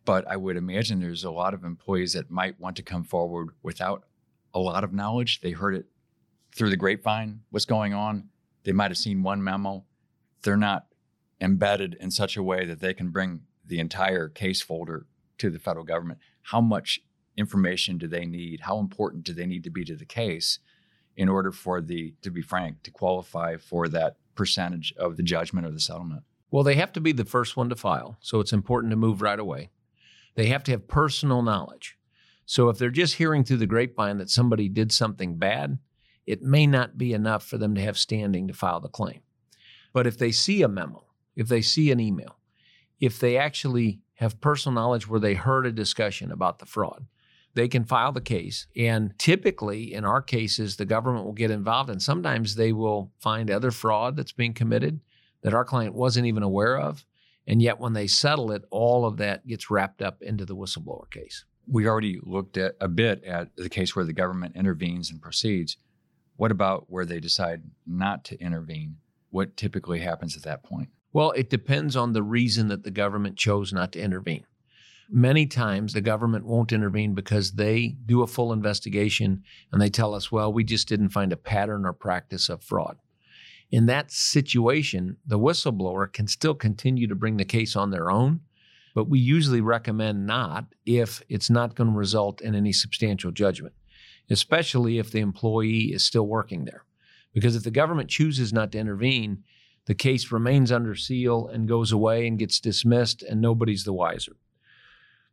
But 0.03 0.27
I 0.27 0.35
would 0.35 0.57
imagine 0.57 0.99
there's 0.99 1.23
a 1.23 1.31
lot 1.31 1.53
of 1.53 1.63
employees 1.63 2.13
that 2.13 2.29
might 2.29 2.59
want 2.59 2.75
to 2.75 2.83
come 2.83 3.03
forward 3.05 3.49
without 3.63 4.03
a 4.53 4.59
lot 4.59 4.83
of 4.83 4.93
knowledge. 4.93 5.41
They 5.41 5.51
heard 5.51 5.75
it 5.75 5.85
through 6.53 6.69
the 6.69 6.77
grapevine, 6.77 7.41
what's 7.49 7.65
going 7.65 7.93
on. 7.93 8.29
They 8.63 8.71
might 8.71 8.91
have 8.91 8.97
seen 8.97 9.23
one 9.23 9.43
memo. 9.43 9.85
They're 10.43 10.57
not 10.57 10.87
embedded 11.39 11.95
in 11.99 12.11
such 12.11 12.37
a 12.37 12.43
way 12.43 12.65
that 12.65 12.79
they 12.79 12.93
can 12.93 13.09
bring 13.09 13.41
the 13.65 13.79
entire 13.79 14.27
case 14.27 14.61
folder 14.61 15.07
to 15.37 15.49
the 15.49 15.59
federal 15.59 15.85
government. 15.85 16.19
How 16.43 16.61
much 16.61 16.99
information 17.37 17.97
do 17.97 18.07
they 18.07 18.25
need? 18.25 18.61
How 18.61 18.79
important 18.79 19.23
do 19.23 19.33
they 19.33 19.45
need 19.45 19.63
to 19.63 19.69
be 19.69 19.85
to 19.85 19.95
the 19.95 20.05
case 20.05 20.59
in 21.15 21.29
order 21.29 21.51
for 21.51 21.81
the, 21.81 22.13
to 22.21 22.29
be 22.29 22.41
frank, 22.41 22.83
to 22.83 22.91
qualify 22.91 23.57
for 23.57 23.87
that 23.87 24.17
percentage 24.35 24.93
of 24.97 25.17
the 25.17 25.23
judgment 25.23 25.65
or 25.65 25.71
the 25.71 25.79
settlement? 25.79 26.23
Well, 26.51 26.63
they 26.63 26.75
have 26.75 26.91
to 26.93 27.01
be 27.01 27.11
the 27.13 27.25
first 27.25 27.55
one 27.55 27.69
to 27.69 27.75
file. 27.75 28.17
So 28.19 28.39
it's 28.39 28.53
important 28.53 28.91
to 28.91 28.97
move 28.97 29.21
right 29.21 29.39
away. 29.39 29.69
They 30.35 30.47
have 30.47 30.63
to 30.65 30.71
have 30.71 30.87
personal 30.87 31.41
knowledge. 31.41 31.97
So 32.51 32.67
if 32.67 32.77
they're 32.77 32.89
just 32.89 33.15
hearing 33.15 33.45
through 33.45 33.59
the 33.59 33.65
grapevine 33.65 34.17
that 34.17 34.29
somebody 34.29 34.67
did 34.67 34.91
something 34.91 35.37
bad, 35.37 35.79
it 36.25 36.41
may 36.41 36.67
not 36.67 36.97
be 36.97 37.13
enough 37.13 37.45
for 37.45 37.57
them 37.57 37.75
to 37.75 37.81
have 37.81 37.97
standing 37.97 38.49
to 38.49 38.53
file 38.53 38.81
the 38.81 38.89
claim. 38.89 39.21
But 39.93 40.05
if 40.05 40.17
they 40.17 40.33
see 40.33 40.61
a 40.61 40.67
memo, 40.67 41.05
if 41.33 41.47
they 41.47 41.61
see 41.61 41.91
an 41.91 42.01
email, 42.01 42.39
if 42.99 43.17
they 43.17 43.37
actually 43.37 44.01
have 44.15 44.41
personal 44.41 44.75
knowledge 44.75 45.07
where 45.07 45.21
they 45.21 45.35
heard 45.35 45.65
a 45.65 45.71
discussion 45.71 46.29
about 46.29 46.59
the 46.59 46.65
fraud, 46.65 47.05
they 47.53 47.69
can 47.69 47.85
file 47.85 48.11
the 48.11 48.19
case. 48.19 48.67
And 48.75 49.17
typically, 49.17 49.93
in 49.93 50.03
our 50.03 50.21
cases, 50.21 50.75
the 50.75 50.83
government 50.83 51.23
will 51.23 51.31
get 51.31 51.51
involved, 51.51 51.89
and 51.89 52.01
sometimes 52.01 52.55
they 52.55 52.73
will 52.73 53.13
find 53.21 53.49
other 53.49 53.71
fraud 53.71 54.17
that's 54.17 54.33
being 54.33 54.53
committed 54.53 54.99
that 55.41 55.53
our 55.53 55.63
client 55.63 55.95
wasn't 55.95 56.27
even 56.27 56.43
aware 56.43 56.77
of. 56.77 57.05
And 57.47 57.61
yet, 57.61 57.79
when 57.79 57.93
they 57.93 58.07
settle 58.07 58.51
it, 58.51 58.65
all 58.71 59.05
of 59.05 59.15
that 59.19 59.47
gets 59.47 59.71
wrapped 59.71 60.01
up 60.01 60.21
into 60.21 60.43
the 60.43 60.57
whistleblower 60.57 61.09
case. 61.09 61.45
We 61.67 61.87
already 61.87 62.19
looked 62.21 62.57
at 62.57 62.75
a 62.81 62.87
bit 62.87 63.23
at 63.23 63.55
the 63.55 63.69
case 63.69 63.95
where 63.95 64.05
the 64.05 64.13
government 64.13 64.55
intervenes 64.55 65.09
and 65.11 65.21
proceeds. 65.21 65.77
What 66.35 66.51
about 66.51 66.89
where 66.89 67.05
they 67.05 67.19
decide 67.19 67.63
not 67.85 68.23
to 68.25 68.39
intervene? 68.39 68.97
What 69.29 69.55
typically 69.55 69.99
happens 69.99 70.35
at 70.35 70.43
that 70.43 70.63
point? 70.63 70.89
Well, 71.13 71.31
it 71.31 71.49
depends 71.49 71.95
on 71.95 72.13
the 72.13 72.23
reason 72.23 72.67
that 72.69 72.83
the 72.83 72.91
government 72.91 73.37
chose 73.37 73.71
not 73.71 73.91
to 73.93 74.01
intervene. 74.01 74.45
Many 75.09 75.45
times 75.45 75.91
the 75.91 76.01
government 76.01 76.45
won't 76.45 76.71
intervene 76.71 77.13
because 77.13 77.51
they 77.51 77.97
do 78.05 78.21
a 78.21 78.27
full 78.27 78.53
investigation 78.53 79.43
and 79.71 79.81
they 79.81 79.89
tell 79.89 80.13
us, 80.15 80.31
well, 80.31 80.53
we 80.53 80.63
just 80.63 80.87
didn't 80.87 81.09
find 81.09 81.33
a 81.33 81.37
pattern 81.37 81.85
or 81.85 81.91
practice 81.91 82.47
of 82.47 82.63
fraud. 82.63 82.97
In 83.71 83.85
that 83.87 84.11
situation, 84.11 85.17
the 85.25 85.39
whistleblower 85.39 86.11
can 86.11 86.27
still 86.27 86.55
continue 86.55 87.07
to 87.07 87.15
bring 87.15 87.37
the 87.37 87.45
case 87.45 87.75
on 87.75 87.91
their 87.91 88.09
own, 88.09 88.41
but 88.93 89.09
we 89.09 89.19
usually 89.19 89.61
recommend 89.61 90.25
not 90.25 90.65
if 90.85 91.21
it's 91.29 91.49
not 91.49 91.75
going 91.75 91.91
to 91.91 91.97
result 91.97 92.41
in 92.41 92.55
any 92.55 92.73
substantial 92.73 93.31
judgment, 93.31 93.73
especially 94.29 94.97
if 94.97 95.11
the 95.11 95.19
employee 95.19 95.93
is 95.93 96.05
still 96.05 96.27
working 96.27 96.65
there. 96.65 96.85
Because 97.33 97.55
if 97.55 97.63
the 97.63 97.71
government 97.71 98.09
chooses 98.09 98.51
not 98.51 98.71
to 98.73 98.77
intervene, 98.77 99.43
the 99.85 99.95
case 99.95 100.31
remains 100.31 100.71
under 100.71 100.95
seal 100.95 101.47
and 101.47 101.67
goes 101.67 101.91
away 101.91 102.27
and 102.27 102.37
gets 102.37 102.59
dismissed, 102.59 103.23
and 103.23 103.41
nobody's 103.41 103.83
the 103.83 103.93
wiser. 103.93 104.33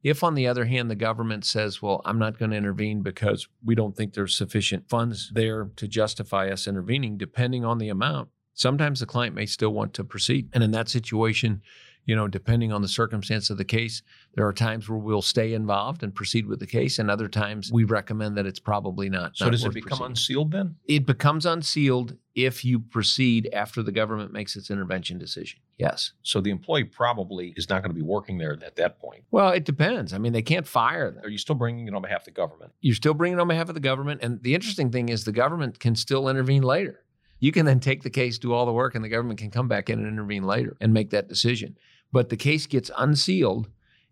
If, 0.03 0.23
on 0.23 0.37
the 0.37 0.47
other 0.47 0.67
hand, 0.67 0.91
the 0.91 0.95
government 0.95 1.45
says, 1.45 1.83
well, 1.83 2.01
I'm 2.05 2.21
not 2.21 2.39
going 2.39 2.53
to 2.53 2.57
intervene 2.57 3.03
because 3.03 3.49
we 3.65 3.75
don't 3.75 3.97
think 3.97 4.15
there's 4.15 4.37
sufficient 4.37 4.89
funds 4.89 5.31
there 5.35 5.71
to 5.75 5.89
justify 5.89 6.51
us 6.51 6.69
intervening, 6.69 7.19
depending 7.19 7.65
on 7.65 7.79
the 7.79 7.89
amount, 7.89 8.29
sometimes 8.55 9.01
the 9.01 9.07
client 9.07 9.35
may 9.35 9.47
still 9.47 9.71
want 9.71 9.95
to 9.95 10.05
proceed. 10.05 10.49
And 10.53 10.63
in 10.63 10.71
that 10.71 10.89
situation, 10.89 11.63
you 12.09 12.17
know, 12.17 12.27
depending 12.27 12.73
on 12.73 12.81
the 12.81 12.89
circumstance 12.89 13.51
of 13.51 13.59
the 13.59 13.67
case, 13.67 14.01
there 14.35 14.47
are 14.47 14.53
times 14.55 14.89
where 14.89 14.99
we'll 14.99 15.21
stay 15.21 15.53
involved 15.53 16.03
and 16.03 16.15
proceed 16.15 16.47
with 16.47 16.59
the 16.59 16.67
case, 16.67 16.99
and 16.99 17.11
other 17.11 17.29
times 17.29 17.71
we 17.71 17.85
recommend 17.85 18.35
that 18.39 18.47
it's 18.47 18.59
probably 18.59 19.11
not. 19.11 19.37
So 19.37 19.45
not 19.45 19.51
does 19.51 19.63
it 19.63 19.75
become 19.75 19.99
proceeding. 19.99 20.07
unsealed 20.07 20.51
then? 20.53 20.77
It 20.87 21.05
becomes 21.05 21.45
unsealed 21.45 22.17
if 22.35 22.65
you 22.65 22.81
proceed 22.81 23.51
after 23.53 23.83
the 23.83 23.93
government 23.93 24.33
makes 24.33 24.57
its 24.57 24.71
intervention 24.71 25.19
decision. 25.19 25.61
Yes. 25.77 26.13
So 26.23 26.41
the 26.41 26.49
employee 26.49 26.85
probably 26.85 27.53
is 27.59 27.69
not 27.69 27.83
going 27.83 27.91
to 27.91 27.95
be 27.95 28.01
working 28.01 28.39
there 28.39 28.57
at 28.65 28.77
that 28.77 28.99
point. 28.99 29.25
Well, 29.31 29.51
it 29.51 29.67
depends. 29.67 30.15
I 30.15 30.19
mean, 30.19 30.33
they 30.33 30.41
can't 30.41 30.67
fire 30.67 31.11
them. 31.11 31.23
Are 31.25 31.29
you 31.29 31.37
still 31.37 31.57
bringing 31.57 31.89
it 31.89 31.95
on 31.95 32.01
behalf 32.01 32.21
of 32.21 32.25
the 32.25 32.31
government? 32.31 32.73
You're 32.81 32.95
still 32.95 33.13
bringing 33.13 33.39
it 33.39 33.43
on 33.43 33.49
behalf 33.49 33.69
of 33.69 33.75
the 33.75 33.81
government. 33.81 34.23
And 34.23 34.43
the 34.43 34.55
interesting 34.55 34.91
thing 34.91 35.11
is, 35.11 35.25
the 35.25 35.33
government 35.33 35.79
can 35.79 35.95
still 35.95 36.27
intervene 36.31 36.63
later. 36.63 37.05
You 37.41 37.53
can 37.53 37.67
then 37.67 37.81
take 37.81 38.03
the 38.03 38.11
case, 38.11 38.39
do 38.39 38.53
all 38.53 38.67
the 38.67 38.73
work, 38.73 38.95
and 38.95 39.05
the 39.05 39.09
government 39.09 39.39
can 39.39 39.51
come 39.51 39.69
back 39.69 39.91
in 39.91 39.99
and 39.99 40.09
intervene 40.09 40.45
later 40.45 40.77
and 40.81 40.93
make 40.93 41.11
that 41.11 41.29
decision. 41.29 41.77
But 42.13 42.29
the 42.29 42.37
case 42.37 42.67
gets 42.67 42.91
unsealed. 42.97 43.69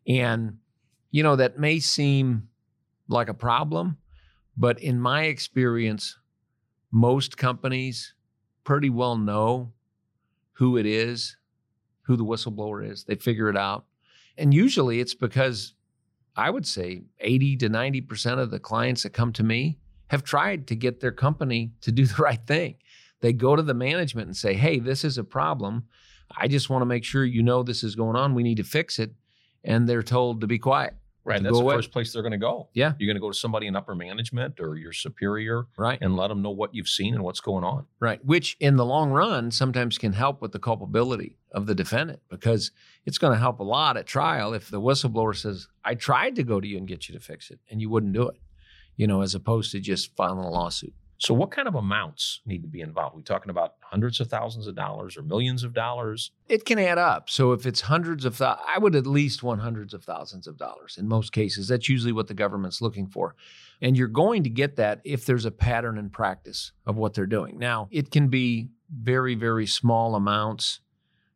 And, 0.07 0.59
you 1.11 1.23
know, 1.23 1.37
that 1.37 1.59
may 1.59 1.79
seem 1.79 2.49
like 3.09 3.29
a 3.29 3.35
problem, 3.35 3.99
but 4.57 4.81
in 4.81 5.01
my 5.01 5.25
experience, 5.25 6.19
most 6.91 7.37
companies 7.37 8.15
pretty 8.65 8.91
well 8.91 9.17
know 9.17 9.73
who 10.55 10.77
it 10.77 10.87
is, 10.87 11.37
who 12.03 12.17
the 12.17 12.25
whistleblower 12.25 12.89
is. 12.89 13.05
They 13.05 13.17
figure 13.17 13.49
it 13.49 13.57
out. 13.57 13.85
And 14.39 14.53
usually 14.53 15.01
it's 15.01 15.15
because 15.15 15.75
I 16.37 16.51
would 16.51 16.67
say 16.67 17.05
80 17.21 17.57
to 17.59 17.71
90% 17.71 18.39
of 18.39 18.51
the 18.51 18.59
clients 18.59 19.03
that 19.03 19.11
come 19.11 19.33
to 19.35 19.43
me 19.43 19.79
have 20.09 20.23
tried 20.23 20.67
to 20.69 20.77
get 20.77 21.01
their 21.01 21.13
company 21.13 21.73
to 21.81 21.93
do 21.93 22.07
the 22.07 22.15
right 22.23 22.45
thing. 22.47 22.77
They 23.21 23.33
go 23.33 23.57
to 23.57 23.63
the 23.63 23.75
management 23.75 24.27
and 24.27 24.37
say, 24.37 24.55
hey, 24.55 24.79
this 24.79 25.05
is 25.05 25.17
a 25.19 25.25
problem. 25.25 25.85
I 26.35 26.49
just 26.49 26.71
want 26.71 26.83
to 26.83 26.87
make 26.87 27.05
sure 27.05 27.25
you 27.25 27.43
know 27.43 27.63
this 27.63 27.85
is 27.85 27.95
going 27.95 28.17
on. 28.17 28.35
We 28.35 28.43
need 28.43 28.57
to 28.57 28.65
fix 28.65 28.99
it. 28.99 29.13
And 29.65 29.89
they're 29.89 30.03
told 30.03 30.41
to 30.43 30.47
be 30.47 30.59
quiet. 30.59 30.95
Right. 31.25 31.43
That's 31.43 31.57
the 31.57 31.63
away. 31.65 31.75
first 31.75 31.91
place 31.91 32.13
they're 32.13 32.23
going 32.23 32.31
to 32.31 32.39
go. 32.39 32.69
Yeah. 32.73 32.93
You're 33.01 33.09
going 33.09 33.17
to 33.17 33.21
go 33.21 33.33
to 33.33 33.37
somebody 33.37 33.67
in 33.67 33.75
upper 33.75 33.97
management 33.97 34.61
or 34.61 34.77
your 34.77 34.93
superior 34.93 35.67
Right. 35.77 35.99
and 36.01 36.15
let 36.17 36.29
them 36.29 36.41
know 36.41 36.51
what 36.53 36.73
you've 36.73 36.89
seen 36.89 37.15
and 37.15 37.25
what's 37.25 37.41
going 37.41 37.65
on. 37.65 37.87
Right. 37.99 38.25
Which 38.25 38.57
in 38.61 38.77
the 38.77 38.85
long 38.85 39.11
run 39.11 39.51
sometimes 39.51 39.99
can 39.99 40.13
help 40.13 40.41
with 40.41 40.53
the 40.53 40.61
culpability 40.61 41.37
of 41.51 41.67
the 41.67 41.75
defendant 41.75 42.21
because 42.31 42.71
it's 43.07 43.19
going 43.19 43.33
to 43.33 43.41
help 43.41 43.59
a 43.59 43.65
lot 43.65 43.97
at 43.97 44.07
trial 44.07 44.55
if 44.55 44.71
the 44.71 44.81
whistleblower 44.81 45.35
says, 45.37 45.67
I 45.85 45.97
tried 45.97 46.37
to 46.37 46.45
go 46.45 46.61
to 46.61 46.69
you 46.69 46.77
and 46.79 46.87
get 46.87 47.09
you 47.09 47.15
to 47.19 47.21
fix 47.21 47.51
it 47.51 47.59
and 47.69 47.81
you 47.81 47.91
wouldn't 47.91 48.13
do 48.13 48.29
it, 48.29 48.37
you 48.97 49.09
know, 49.09 49.23
as 49.23 49.35
opposed 49.35 49.73
to 49.73 49.81
just 49.81 50.15
filing 50.15 50.39
a 50.45 50.49
lawsuit. 50.51 50.95
So, 51.19 51.33
what 51.33 51.51
kind 51.51 51.67
of 51.67 51.75
amounts 51.75 52.41
need 52.45 52.63
to 52.63 52.69
be 52.69 52.81
involved? 52.81 53.17
we 53.17 53.23
talking 53.23 53.51
about 53.51 53.75
hundreds 53.81 54.21
of 54.21 54.29
thousands 54.29 54.67
of 54.67 54.75
dollars 54.75 55.17
or 55.17 55.23
millions 55.23 55.65
of 55.65 55.73
dollars? 55.73 56.31
It 56.49 56.65
can 56.65 56.79
add 56.79 56.99
up. 56.99 57.31
So 57.31 57.53
if 57.53 57.65
it's 57.65 57.83
hundreds 57.83 58.25
of 58.25 58.37
thousands, 58.37 58.67
I 58.69 58.79
would 58.79 58.95
at 58.95 59.07
least 59.07 59.43
want 59.43 59.61
hundreds 59.61 59.95
of 59.95 60.05
thousands 60.05 60.47
of 60.47 60.59
dollars 60.59 60.97
in 60.99 61.09
most 61.09 61.33
cases. 61.33 61.69
That's 61.69 61.89
usually 61.89 62.13
what 62.13 62.29
the 62.29 62.35
government's 62.35 62.83
looking 62.83 63.07
for. 63.07 63.35
And 63.81 63.97
you're 63.97 64.09
going 64.09 64.45
to 64.45 64.51
get 64.51 64.77
that 64.77 65.01
if 65.05 65.25
there's 65.25 65.45
a 65.45 65.51
pattern 65.51 65.99
and 65.99 66.13
practice 66.13 66.73
of 66.87 66.97
what 66.97 67.15
they're 67.15 67.27
doing. 67.27 67.59
Now, 67.59 67.89
it 67.91 68.11
can 68.11 68.29
be 68.29 68.69
very, 68.91 69.35
very 69.35 69.67
small 69.67 70.15
amounts 70.15 70.81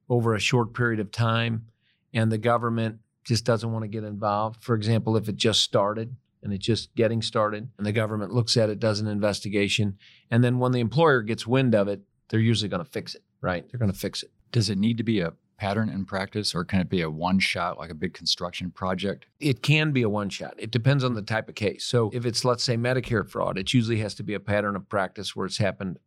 over 0.09 0.35
a 0.35 0.41
short 0.41 0.75
period 0.75 1.01
of 1.01 1.11
time, 1.11 1.67
and 2.13 2.31
the 2.31 2.39
government 2.39 2.99
just 3.25 3.45
doesn't 3.45 3.71
want 3.71 3.85
to 3.85 3.89
get 3.89 4.05
involved. 4.05 4.63
For 4.63 4.75
example, 4.75 5.17
if 5.17 5.29
it 5.29 5.37
just 5.37 5.61
started 5.61 6.17
and 6.43 6.53
it's 6.53 6.67
just 6.67 6.95
getting 6.95 7.23
started, 7.23 7.69
and 7.77 7.87
the 7.87 7.93
government 7.93 8.33
looks 8.33 8.57
at 8.57 8.71
it, 8.71 8.81
does 8.81 9.01
an 9.01 9.07
investigation, 9.07 9.99
and 10.31 10.43
then 10.43 10.59
when 10.59 10.73
the 10.73 10.81
employer 10.81 11.23
gets 11.23 11.47
wind 11.47 11.75
of 11.75 11.89
it, 11.89 12.01
they're 12.29 12.41
usually 12.41 12.69
going 12.69 12.85
to 12.85 12.91
fix 12.91 13.15
it, 13.15 13.23
right? 13.41 13.67
They're 13.71 13.81
going 13.81 13.93
to 13.93 13.99
fix 13.99 14.23
it. 14.23 14.31
Does 14.53 14.71
it 14.71 14.79
need 14.79 14.97
to 14.99 15.05
be 15.05 15.21
a 15.21 15.33
pattern 15.61 15.91
in 15.91 16.07
practice 16.07 16.55
or 16.55 16.65
can 16.65 16.81
it 16.81 16.89
be 16.89 17.03
a 17.03 17.11
one 17.11 17.39
shot 17.39 17.77
like 17.77 17.91
a 17.91 17.95
big 17.95 18.15
construction 18.15 18.71
project? 18.71 19.27
It 19.39 19.63
can 19.63 19.93
be 19.93 20.01
a 20.01 20.09
one 20.09 20.31
shot. 20.31 20.55
It 20.57 20.71
depends 20.71 21.05
on 21.05 21.13
the 21.15 21.23
type 21.23 21.51
of 21.51 21.55
case. 21.55 21.85
So 21.85 22.11
if 22.15 22.25
it's, 22.25 22.47
let's 22.47 22.65
say, 22.65 22.79
Medicare 22.79 23.29
fraud, 23.29 23.59
it 23.59 23.75
usually 23.75 23.99
has 23.99 24.15
to 24.15 24.23
be 24.23 24.33
a 24.33 24.41
pattern 24.41 24.75
of 24.75 24.89
practice 24.89 25.37
where 25.37 25.45
it's 25.45 25.59
happened 25.59 25.99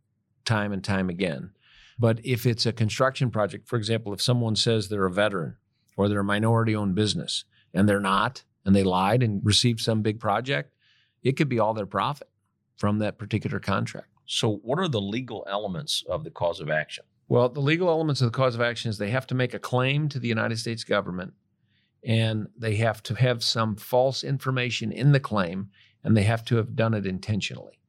time 0.43 0.73
and 0.73 0.83
time 0.83 1.07
again. 1.07 1.51
But 1.99 2.19
if 2.25 2.47
it's 2.47 2.65
a 2.65 2.73
construction 2.73 3.29
project, 3.29 3.67
for 3.67 3.77
example, 3.77 4.11
if 4.11 4.23
someone 4.23 4.55
says 4.55 4.89
they're 4.89 5.05
a 5.05 5.11
veteran 5.11 5.57
or 5.95 6.09
they're 6.09 6.21
a 6.21 6.23
minority 6.23 6.75
owned 6.75 6.95
business 6.95 7.45
and 7.75 7.87
they're 7.87 7.99
not, 7.99 8.43
and 8.65 8.75
they 8.75 8.83
lied 8.83 9.23
and 9.23 9.41
received 9.43 9.79
some 9.79 10.01
big 10.01 10.19
project, 10.19 10.73
it 11.21 11.33
could 11.33 11.49
be 11.49 11.59
all 11.59 11.73
their 11.73 11.85
profit 11.85 12.29
from 12.77 12.99
that 12.99 13.17
particular 13.17 13.59
contract. 13.59 14.07
So, 14.25 14.57
what 14.63 14.79
are 14.79 14.87
the 14.87 15.01
legal 15.01 15.45
elements 15.49 16.03
of 16.07 16.23
the 16.23 16.31
cause 16.31 16.59
of 16.59 16.69
action? 16.69 17.03
Well, 17.27 17.49
the 17.49 17.61
legal 17.61 17.89
elements 17.89 18.21
of 18.21 18.31
the 18.31 18.35
cause 18.35 18.55
of 18.55 18.61
action 18.61 18.89
is 18.89 18.97
they 18.97 19.09
have 19.09 19.27
to 19.27 19.35
make 19.35 19.53
a 19.53 19.59
claim 19.59 20.09
to 20.09 20.19
the 20.19 20.27
United 20.27 20.59
States 20.59 20.83
government 20.83 21.33
and 22.05 22.47
they 22.57 22.75
have 22.75 23.01
to 23.03 23.15
have 23.15 23.43
some 23.43 23.75
false 23.75 24.23
information 24.23 24.91
in 24.91 25.13
the 25.13 25.19
claim 25.19 25.69
and 26.03 26.17
they 26.17 26.23
have 26.23 26.43
to 26.45 26.57
have 26.57 26.75
done 26.75 26.93
it 26.93 27.05
intentionally. 27.05 27.79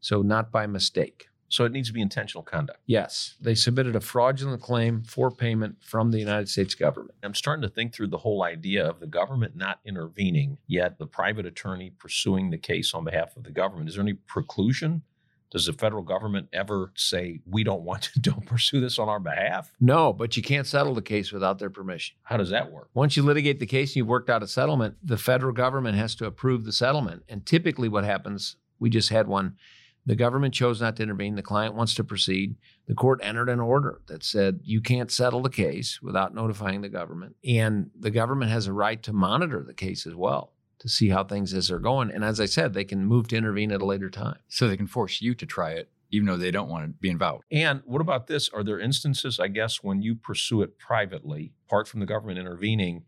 So, 0.00 0.22
not 0.22 0.50
by 0.50 0.66
mistake. 0.66 1.28
So 1.52 1.66
it 1.66 1.72
needs 1.72 1.88
to 1.88 1.92
be 1.92 2.00
intentional 2.00 2.42
conduct. 2.42 2.78
Yes, 2.86 3.34
they 3.38 3.54
submitted 3.54 3.94
a 3.94 4.00
fraudulent 4.00 4.62
claim 4.62 5.02
for 5.02 5.30
payment 5.30 5.76
from 5.82 6.10
the 6.10 6.18
United 6.18 6.48
States 6.48 6.74
government. 6.74 7.14
I'm 7.22 7.34
starting 7.34 7.60
to 7.60 7.68
think 7.68 7.92
through 7.92 8.06
the 8.06 8.16
whole 8.16 8.42
idea 8.42 8.88
of 8.88 9.00
the 9.00 9.06
government 9.06 9.54
not 9.54 9.78
intervening, 9.84 10.56
yet 10.66 10.98
the 10.98 11.06
private 11.06 11.44
attorney 11.44 11.90
pursuing 11.98 12.48
the 12.48 12.56
case 12.56 12.94
on 12.94 13.04
behalf 13.04 13.36
of 13.36 13.44
the 13.44 13.50
government. 13.50 13.90
Is 13.90 13.96
there 13.96 14.02
any 14.02 14.14
preclusion? 14.14 15.02
Does 15.50 15.66
the 15.66 15.74
federal 15.74 16.02
government 16.02 16.48
ever 16.54 16.90
say, 16.96 17.40
we 17.44 17.64
don't 17.64 17.82
want 17.82 18.04
to, 18.04 18.18
don't 18.20 18.46
pursue 18.46 18.80
this 18.80 18.98
on 18.98 19.10
our 19.10 19.20
behalf? 19.20 19.70
No, 19.78 20.14
but 20.14 20.38
you 20.38 20.42
can't 20.42 20.66
settle 20.66 20.94
the 20.94 21.02
case 21.02 21.32
without 21.32 21.58
their 21.58 21.68
permission. 21.68 22.16
How 22.22 22.38
does 22.38 22.48
that 22.48 22.72
work? 22.72 22.88
Once 22.94 23.14
you 23.14 23.22
litigate 23.22 23.60
the 23.60 23.66
case 23.66 23.90
and 23.90 23.96
you've 23.96 24.06
worked 24.06 24.30
out 24.30 24.42
a 24.42 24.48
settlement, 24.48 24.96
the 25.02 25.18
federal 25.18 25.52
government 25.52 25.98
has 25.98 26.14
to 26.14 26.24
approve 26.24 26.64
the 26.64 26.72
settlement. 26.72 27.24
And 27.28 27.44
typically, 27.44 27.90
what 27.90 28.04
happens, 28.04 28.56
we 28.78 28.88
just 28.88 29.10
had 29.10 29.28
one 29.28 29.56
the 30.04 30.16
government 30.16 30.52
chose 30.52 30.80
not 30.80 30.96
to 30.96 31.02
intervene. 31.02 31.36
The 31.36 31.42
client 31.42 31.74
wants 31.74 31.94
to 31.94 32.04
proceed. 32.04 32.56
The 32.86 32.94
court 32.94 33.20
entered 33.22 33.48
an 33.48 33.60
order 33.60 34.00
that 34.08 34.24
said 34.24 34.60
you 34.64 34.80
can't 34.80 35.10
settle 35.10 35.42
the 35.42 35.50
case 35.50 36.00
without 36.02 36.34
notifying 36.34 36.80
the 36.80 36.88
government. 36.88 37.36
And 37.44 37.90
the 37.98 38.10
government 38.10 38.50
has 38.50 38.66
a 38.66 38.72
right 38.72 39.02
to 39.04 39.12
monitor 39.12 39.62
the 39.62 39.74
case 39.74 40.06
as 40.06 40.14
well 40.14 40.52
to 40.80 40.88
see 40.88 41.10
how 41.10 41.22
things 41.22 41.54
as 41.54 41.68
they're 41.68 41.78
going. 41.78 42.10
And 42.10 42.24
as 42.24 42.40
I 42.40 42.46
said, 42.46 42.74
they 42.74 42.84
can 42.84 43.06
move 43.06 43.28
to 43.28 43.36
intervene 43.36 43.70
at 43.70 43.80
a 43.80 43.86
later 43.86 44.10
time. 44.10 44.38
So 44.48 44.66
they 44.66 44.76
can 44.76 44.88
force 44.88 45.22
you 45.22 45.32
to 45.36 45.46
try 45.46 45.70
it, 45.70 45.88
even 46.10 46.26
though 46.26 46.36
they 46.36 46.50
don't 46.50 46.68
want 46.68 46.84
to 46.84 46.88
be 46.88 47.08
involved. 47.08 47.44
And 47.52 47.82
what 47.84 48.00
about 48.00 48.26
this? 48.26 48.48
Are 48.48 48.64
there 48.64 48.80
instances, 48.80 49.38
I 49.38 49.46
guess, 49.46 49.84
when 49.84 50.02
you 50.02 50.16
pursue 50.16 50.62
it 50.62 50.80
privately, 50.80 51.52
apart 51.68 51.86
from 51.86 52.00
the 52.00 52.06
government 52.06 52.40
intervening, 52.40 53.04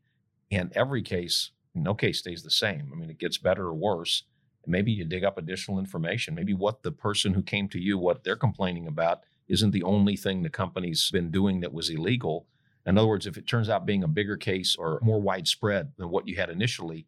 and 0.53 0.73
every 0.77 1.03
case, 1.03 1.51
no 1.75 1.95
case 1.95 2.21
stays 2.21 2.45
the 2.45 2.51
same? 2.51 2.91
I 2.93 2.97
mean, 2.97 3.11
it 3.11 3.19
gets 3.19 3.39
better 3.39 3.67
or 3.67 3.75
worse 3.75 4.23
maybe 4.67 4.93
you 4.93 5.05
dig 5.05 5.25
up 5.25 5.39
additional 5.39 5.79
information. 5.79 6.35
Maybe 6.35 6.55
what 6.55 6.83
the 6.83 6.93
person 6.93 7.35
who 7.35 7.43
came 7.43 7.69
to 7.69 7.81
you, 7.81 7.99
what 7.99 8.25
they're 8.25 8.37
complaining 8.37 8.87
about, 8.87 9.21
isn't 9.49 9.73
the 9.73 9.83
only 9.83 10.17
thing 10.17 10.43
the 10.43 10.51
company's 10.51 11.11
been 11.11 11.31
doing 11.31 11.61
that 11.61 11.73
was 11.73 11.91
illegal. 11.91 12.47
In 12.87 12.99
other 12.99 13.09
words, 13.09 13.27
if 13.27 13.37
it 13.37 13.47
turns 13.47 13.69
out 13.69 13.87
being 13.87 14.03
a 14.03 14.09
bigger 14.09 14.37
case 14.37 14.77
or 14.77 14.99
more 15.03 15.21
widespread 15.21 15.93
than 15.97 16.11
what 16.11 16.29
you 16.29 16.37
had 16.37 16.51
initially, 16.51 17.07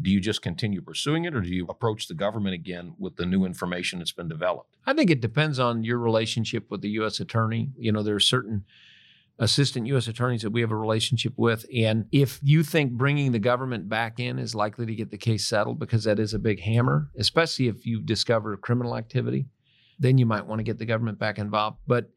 do 0.00 0.10
you 0.10 0.20
just 0.20 0.40
continue 0.42 0.80
pursuing 0.80 1.24
it 1.24 1.34
or 1.34 1.40
do 1.40 1.48
you 1.48 1.66
approach 1.68 2.06
the 2.06 2.14
government 2.14 2.54
again 2.54 2.94
with 2.98 3.16
the 3.16 3.26
new 3.26 3.44
information 3.44 3.98
that's 3.98 4.12
been 4.12 4.28
developed? 4.28 4.76
I 4.86 4.94
think 4.94 5.10
it 5.10 5.20
depends 5.20 5.58
on 5.58 5.84
your 5.84 5.98
relationship 5.98 6.70
with 6.70 6.80
the 6.80 6.90
U.S. 6.90 7.20
attorney. 7.20 7.70
You 7.76 7.92
know, 7.92 8.02
there 8.02 8.14
are 8.14 8.20
certain 8.20 8.64
assistant 9.40 9.86
U.S. 9.88 10.06
attorneys 10.06 10.42
that 10.42 10.50
we 10.50 10.60
have 10.60 10.70
a 10.70 10.76
relationship 10.76 11.32
with. 11.36 11.64
And 11.74 12.04
if 12.12 12.38
you 12.42 12.62
think 12.62 12.92
bringing 12.92 13.32
the 13.32 13.38
government 13.38 13.88
back 13.88 14.20
in 14.20 14.38
is 14.38 14.54
likely 14.54 14.86
to 14.86 14.94
get 14.94 15.10
the 15.10 15.18
case 15.18 15.48
settled, 15.48 15.80
because 15.80 16.04
that 16.04 16.20
is 16.20 16.34
a 16.34 16.38
big 16.38 16.60
hammer, 16.60 17.10
especially 17.18 17.66
if 17.66 17.86
you 17.86 18.02
discover 18.02 18.56
criminal 18.58 18.96
activity, 18.96 19.46
then 19.98 20.18
you 20.18 20.26
might 20.26 20.46
want 20.46 20.60
to 20.60 20.64
get 20.64 20.78
the 20.78 20.86
government 20.86 21.18
back 21.18 21.38
involved. 21.38 21.78
But 21.86 22.10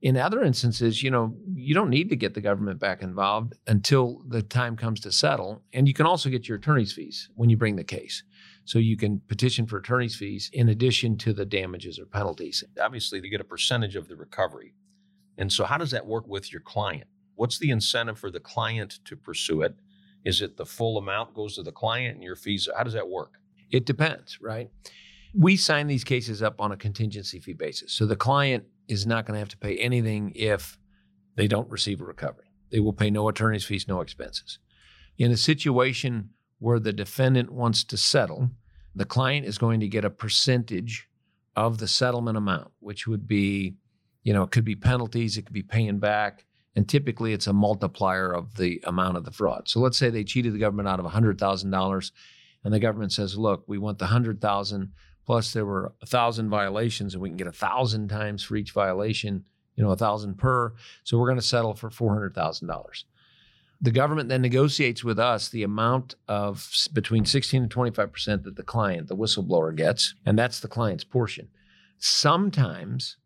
in 0.00 0.16
other 0.16 0.42
instances, 0.42 1.02
you 1.02 1.10
know, 1.10 1.36
you 1.54 1.74
don't 1.74 1.90
need 1.90 2.08
to 2.08 2.16
get 2.16 2.34
the 2.34 2.40
government 2.40 2.80
back 2.80 3.02
involved 3.02 3.54
until 3.66 4.22
the 4.26 4.42
time 4.42 4.76
comes 4.76 4.98
to 5.00 5.12
settle. 5.12 5.62
And 5.72 5.86
you 5.86 5.94
can 5.94 6.06
also 6.06 6.28
get 6.28 6.48
your 6.48 6.58
attorney's 6.58 6.92
fees 6.92 7.28
when 7.36 7.50
you 7.50 7.56
bring 7.56 7.76
the 7.76 7.84
case. 7.84 8.24
So 8.64 8.78
you 8.78 8.96
can 8.96 9.20
petition 9.28 9.66
for 9.66 9.76
attorney's 9.76 10.16
fees 10.16 10.50
in 10.52 10.68
addition 10.68 11.18
to 11.18 11.32
the 11.32 11.44
damages 11.44 11.98
or 11.98 12.06
penalties. 12.06 12.64
Obviously, 12.80 13.20
to 13.20 13.28
get 13.28 13.40
a 13.40 13.44
percentage 13.44 13.94
of 13.94 14.08
the 14.08 14.16
recovery. 14.16 14.74
And 15.38 15.52
so, 15.52 15.64
how 15.64 15.78
does 15.78 15.90
that 15.90 16.06
work 16.06 16.26
with 16.26 16.52
your 16.52 16.60
client? 16.60 17.08
What's 17.34 17.58
the 17.58 17.70
incentive 17.70 18.18
for 18.18 18.30
the 18.30 18.40
client 18.40 19.00
to 19.04 19.16
pursue 19.16 19.62
it? 19.62 19.74
Is 20.24 20.40
it 20.42 20.56
the 20.56 20.66
full 20.66 20.98
amount 20.98 21.34
goes 21.34 21.56
to 21.56 21.62
the 21.62 21.72
client 21.72 22.14
and 22.14 22.22
your 22.22 22.36
fees? 22.36 22.68
How 22.76 22.84
does 22.84 22.92
that 22.92 23.08
work? 23.08 23.38
It 23.70 23.86
depends, 23.86 24.38
right? 24.40 24.70
We 25.34 25.56
sign 25.56 25.86
these 25.86 26.04
cases 26.04 26.42
up 26.42 26.60
on 26.60 26.72
a 26.72 26.76
contingency 26.76 27.40
fee 27.40 27.54
basis. 27.54 27.92
So 27.92 28.06
the 28.06 28.16
client 28.16 28.64
is 28.86 29.06
not 29.06 29.24
going 29.24 29.34
to 29.34 29.38
have 29.38 29.48
to 29.48 29.56
pay 29.56 29.78
anything 29.78 30.32
if 30.34 30.78
they 31.36 31.48
don't 31.48 31.70
receive 31.70 32.00
a 32.00 32.04
recovery. 32.04 32.46
They 32.70 32.80
will 32.80 32.92
pay 32.92 33.10
no 33.10 33.28
attorney's 33.28 33.64
fees, 33.64 33.88
no 33.88 34.00
expenses. 34.00 34.58
In 35.18 35.30
a 35.30 35.36
situation 35.36 36.30
where 36.58 36.78
the 36.78 36.92
defendant 36.92 37.50
wants 37.50 37.82
to 37.84 37.96
settle, 37.96 38.50
the 38.94 39.04
client 39.04 39.46
is 39.46 39.58
going 39.58 39.80
to 39.80 39.88
get 39.88 40.04
a 40.04 40.10
percentage 40.10 41.08
of 41.56 41.78
the 41.78 41.88
settlement 41.88 42.36
amount, 42.36 42.70
which 42.80 43.06
would 43.06 43.26
be 43.26 43.76
you 44.22 44.32
know, 44.32 44.42
it 44.42 44.50
could 44.50 44.64
be 44.64 44.76
penalties, 44.76 45.36
it 45.36 45.42
could 45.42 45.54
be 45.54 45.62
paying 45.62 45.98
back. 45.98 46.44
And 46.74 46.88
typically 46.88 47.32
it's 47.32 47.46
a 47.46 47.52
multiplier 47.52 48.32
of 48.32 48.56
the 48.56 48.80
amount 48.84 49.16
of 49.16 49.24
the 49.24 49.30
fraud. 49.30 49.68
So 49.68 49.80
let's 49.80 49.98
say 49.98 50.08
they 50.08 50.24
cheated 50.24 50.54
the 50.54 50.58
government 50.58 50.88
out 50.88 51.00
of 51.00 51.06
$100,000 51.06 52.12
and 52.64 52.72
the 52.72 52.80
government 52.80 53.12
says, 53.12 53.36
look, 53.36 53.64
we 53.66 53.78
want 53.78 53.98
the 53.98 54.06
100,000 54.06 54.92
plus 55.26 55.52
there 55.52 55.66
were 55.66 55.92
a 56.00 56.06
thousand 56.06 56.48
violations 56.48 57.14
and 57.14 57.22
we 57.22 57.28
can 57.28 57.36
get 57.36 57.46
a 57.46 57.52
thousand 57.52 58.08
times 58.08 58.42
for 58.42 58.56
each 58.56 58.72
violation, 58.72 59.44
you 59.76 59.84
know, 59.84 59.90
a 59.90 59.96
thousand 59.96 60.38
per. 60.38 60.72
So 61.04 61.18
we're 61.18 61.28
going 61.28 61.38
to 61.38 61.42
settle 61.42 61.74
for 61.74 61.90
$400,000. 61.90 63.04
The 63.80 63.90
government 63.90 64.28
then 64.28 64.42
negotiates 64.42 65.02
with 65.02 65.18
us 65.18 65.48
the 65.48 65.64
amount 65.64 66.14
of 66.28 66.70
between 66.92 67.24
16 67.24 67.64
and 67.64 67.70
25% 67.70 68.44
that 68.44 68.56
the 68.56 68.62
client, 68.62 69.08
the 69.08 69.16
whistleblower 69.16 69.74
gets, 69.76 70.14
and 70.24 70.38
that's 70.38 70.60
the 70.60 70.68
client's 70.68 71.04
portion. 71.04 71.48
Sometimes 71.98 73.16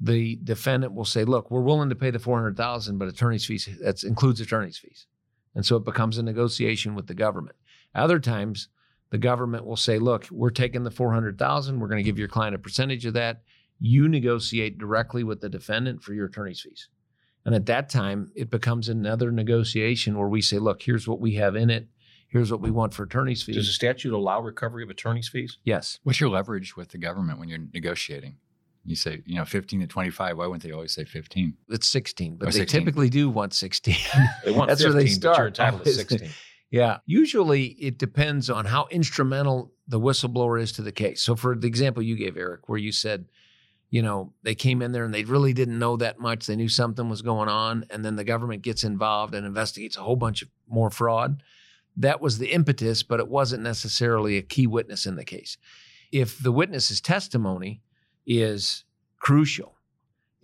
the 0.00 0.36
defendant 0.36 0.94
will 0.94 1.04
say, 1.04 1.24
"Look, 1.24 1.50
we're 1.50 1.60
willing 1.60 1.88
to 1.88 1.96
pay 1.96 2.10
the 2.10 2.18
four 2.18 2.38
hundred 2.38 2.56
thousand, 2.56 2.98
but 2.98 3.08
attorney's 3.08 3.44
fees 3.44 3.68
that 3.80 4.02
includes 4.04 4.40
attorney's 4.40 4.78
fees," 4.78 5.06
and 5.54 5.66
so 5.66 5.76
it 5.76 5.84
becomes 5.84 6.18
a 6.18 6.22
negotiation 6.22 6.94
with 6.94 7.06
the 7.06 7.14
government. 7.14 7.56
Other 7.94 8.20
times, 8.20 8.68
the 9.10 9.18
government 9.18 9.64
will 9.64 9.76
say, 9.76 9.98
"Look, 9.98 10.28
we're 10.30 10.50
taking 10.50 10.84
the 10.84 10.90
four 10.90 11.12
hundred 11.12 11.38
thousand. 11.38 11.80
We're 11.80 11.88
going 11.88 12.02
to 12.02 12.08
give 12.08 12.18
your 12.18 12.28
client 12.28 12.54
a 12.54 12.58
percentage 12.58 13.06
of 13.06 13.14
that. 13.14 13.42
You 13.80 14.08
negotiate 14.08 14.78
directly 14.78 15.24
with 15.24 15.40
the 15.40 15.48
defendant 15.48 16.02
for 16.02 16.14
your 16.14 16.26
attorney's 16.26 16.60
fees." 16.60 16.88
And 17.44 17.54
at 17.54 17.66
that 17.66 17.88
time, 17.88 18.30
it 18.36 18.50
becomes 18.50 18.88
another 18.88 19.32
negotiation 19.32 20.18
where 20.18 20.28
we 20.28 20.42
say, 20.42 20.58
"Look, 20.58 20.82
here's 20.82 21.08
what 21.08 21.20
we 21.20 21.34
have 21.36 21.56
in 21.56 21.70
it. 21.70 21.88
Here's 22.28 22.52
what 22.52 22.60
we 22.60 22.70
want 22.70 22.94
for 22.94 23.04
attorney's 23.04 23.42
fees." 23.42 23.56
Does 23.56 23.66
the 23.66 23.72
statute 23.72 24.12
allow 24.12 24.40
recovery 24.40 24.84
of 24.84 24.90
attorney's 24.90 25.28
fees? 25.28 25.58
Yes. 25.64 25.98
What's 26.02 26.20
your 26.20 26.30
leverage 26.30 26.76
with 26.76 26.90
the 26.90 26.98
government 26.98 27.40
when 27.40 27.48
you're 27.48 27.66
negotiating? 27.72 28.36
You 28.88 28.96
say, 28.96 29.22
you 29.26 29.36
know, 29.36 29.44
15 29.44 29.80
to 29.80 29.86
25. 29.86 30.38
Why 30.38 30.46
wouldn't 30.46 30.62
they 30.62 30.72
always 30.72 30.92
say 30.92 31.04
15? 31.04 31.54
It's 31.68 31.88
16, 31.88 32.36
but 32.36 32.48
Oh, 32.48 32.50
they 32.50 32.60
16. 32.60 32.80
typically 32.80 33.08
do 33.10 33.28
want 33.28 33.52
16. 33.54 33.94
They 34.44 34.50
want 34.50 34.68
That's 34.68 34.82
15, 34.82 34.94
where 34.96 35.02
they 35.04 35.08
but 35.10 35.14
start. 35.14 35.38
you're 35.38 35.46
entitled 35.48 35.84
to 35.84 35.92
16. 35.92 36.30
yeah. 36.70 36.98
Usually 37.06 37.66
it 37.66 37.98
depends 37.98 38.48
on 38.48 38.64
how 38.64 38.86
instrumental 38.90 39.72
the 39.86 40.00
whistleblower 40.00 40.60
is 40.60 40.72
to 40.72 40.82
the 40.82 40.92
case. 40.92 41.22
So, 41.22 41.36
for 41.36 41.54
the 41.54 41.66
example 41.66 42.02
you 42.02 42.16
gave, 42.16 42.36
Eric, 42.36 42.68
where 42.68 42.78
you 42.78 42.92
said, 42.92 43.26
you 43.90 44.02
know, 44.02 44.32
they 44.42 44.54
came 44.54 44.80
in 44.82 44.92
there 44.92 45.04
and 45.04 45.12
they 45.14 45.24
really 45.24 45.52
didn't 45.52 45.78
know 45.78 45.96
that 45.98 46.18
much. 46.18 46.46
They 46.46 46.56
knew 46.56 46.68
something 46.68 47.08
was 47.08 47.22
going 47.22 47.48
on. 47.48 47.84
And 47.90 48.04
then 48.04 48.16
the 48.16 48.24
government 48.24 48.62
gets 48.62 48.84
involved 48.84 49.34
and 49.34 49.46
investigates 49.46 49.96
a 49.96 50.02
whole 50.02 50.16
bunch 50.16 50.42
of 50.42 50.48
more 50.66 50.90
fraud. 50.90 51.42
That 51.96 52.20
was 52.20 52.38
the 52.38 52.52
impetus, 52.52 53.02
but 53.02 53.18
it 53.20 53.28
wasn't 53.28 53.62
necessarily 53.62 54.36
a 54.36 54.42
key 54.42 54.66
witness 54.66 55.04
in 55.06 55.16
the 55.16 55.24
case. 55.24 55.56
If 56.12 56.38
the 56.38 56.52
witness's 56.52 57.00
testimony 57.00 57.82
is 58.28 58.84
crucial 59.18 59.74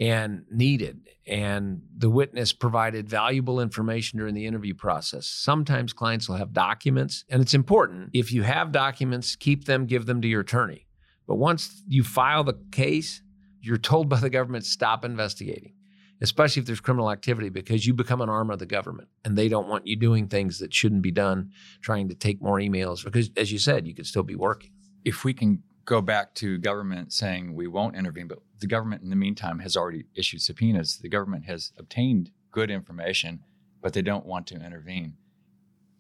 and 0.01 0.45
needed, 0.51 1.09
and 1.29 1.83
the 1.97 2.11
witness 2.11 2.53
provided 2.53 3.09
valuable 3.09 3.61
information 3.61 4.19
during 4.19 4.35
the 4.35 4.47
interview 4.47 4.75
process. 4.75 5.27
Sometimes 5.27 5.93
clients 5.93 6.29
will 6.29 6.35
have 6.35 6.53
documents, 6.53 7.25
and 7.29 7.41
it's 7.41 7.55
important. 7.55 8.11
If 8.13 8.33
you 8.33 8.43
have 8.43 8.73
documents, 8.73 9.37
keep 9.37 9.67
them, 9.67 9.87
give 9.87 10.07
them 10.07 10.21
to 10.23 10.27
your 10.27 10.41
attorney. 10.41 10.89
But 11.29 11.37
once 11.37 11.85
you 11.87 12.03
file 12.03 12.43
the 12.43 12.59
case, 12.73 13.23
you're 13.61 13.79
told 13.79 14.09
by 14.09 14.19
the 14.19 14.31
government 14.31 14.67
stop 14.67 15.05
investigating, 15.05 15.75
especially 16.21 16.61
if 16.61 16.67
there's 16.67 16.81
criminal 16.81 17.13
activity, 17.13 17.49
because 17.49 17.87
you 17.87 17.95
become 17.95 18.21
an 18.21 18.29
arm 18.29 18.51
of 18.51 18.59
the 18.59 18.67
government 18.67 19.09
and 19.25 19.39
they 19.39 19.49
don't 19.49 19.69
want 19.69 19.87
you 19.87 19.95
doing 19.95 20.27
things 20.27 20.59
that 20.59 20.75
shouldn't 20.75 21.03
be 21.03 21.13
done, 21.13 21.51
trying 21.83 22.09
to 22.09 22.15
take 22.17 22.43
more 22.43 22.59
emails, 22.59 23.05
because 23.05 23.31
as 23.37 23.53
you 23.53 23.61
said, 23.61 23.87
you 23.87 23.95
could 23.95 24.07
still 24.07 24.25
be 24.25 24.35
working. 24.35 24.73
If 25.05 25.25
we 25.25 25.33
can 25.35 25.63
go 25.85 26.01
back 26.01 26.35
to 26.35 26.59
government 26.59 27.13
saying 27.13 27.55
we 27.55 27.67
won't 27.67 27.97
intervene, 27.97 28.29
but 28.29 28.39
the 28.61 28.67
government 28.67 29.03
in 29.03 29.11
the 29.11 29.17
meantime 29.17 29.59
has 29.61 29.77
already 29.77 30.05
issued 30.15 30.43
subpoenas, 30.43 30.99
the 30.99 31.09
government 31.09 31.45
has 31.47 31.73
obtained 31.79 32.31
good 32.51 32.71
information, 32.71 33.41
but 33.83 33.93
they 33.93 34.03
don't 34.03 34.27
want 34.27 34.47
to 34.47 34.55
intervene. 34.55 35.15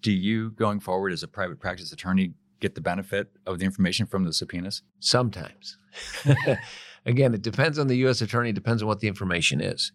Do 0.00 0.12
you, 0.12 0.50
going 0.50 0.80
forward 0.80 1.12
as 1.12 1.22
a 1.22 1.28
private 1.28 1.60
practice 1.60 1.92
attorney, 1.92 2.34
get 2.60 2.74
the 2.74 2.80
benefit 2.80 3.30
of 3.46 3.58
the 3.58 3.64
information 3.64 4.06
from 4.06 4.24
the 4.24 4.32
subpoenas? 4.32 4.82
Sometimes. 5.00 5.78
Again, 7.06 7.34
it 7.34 7.42
depends 7.42 7.78
on 7.78 7.86
the 7.86 7.96
U.S. 7.98 8.22
attorney, 8.22 8.52
depends 8.52 8.82
on 8.82 8.88
what 8.88 9.00
the 9.00 9.08
information 9.08 9.60
is. 9.60 9.92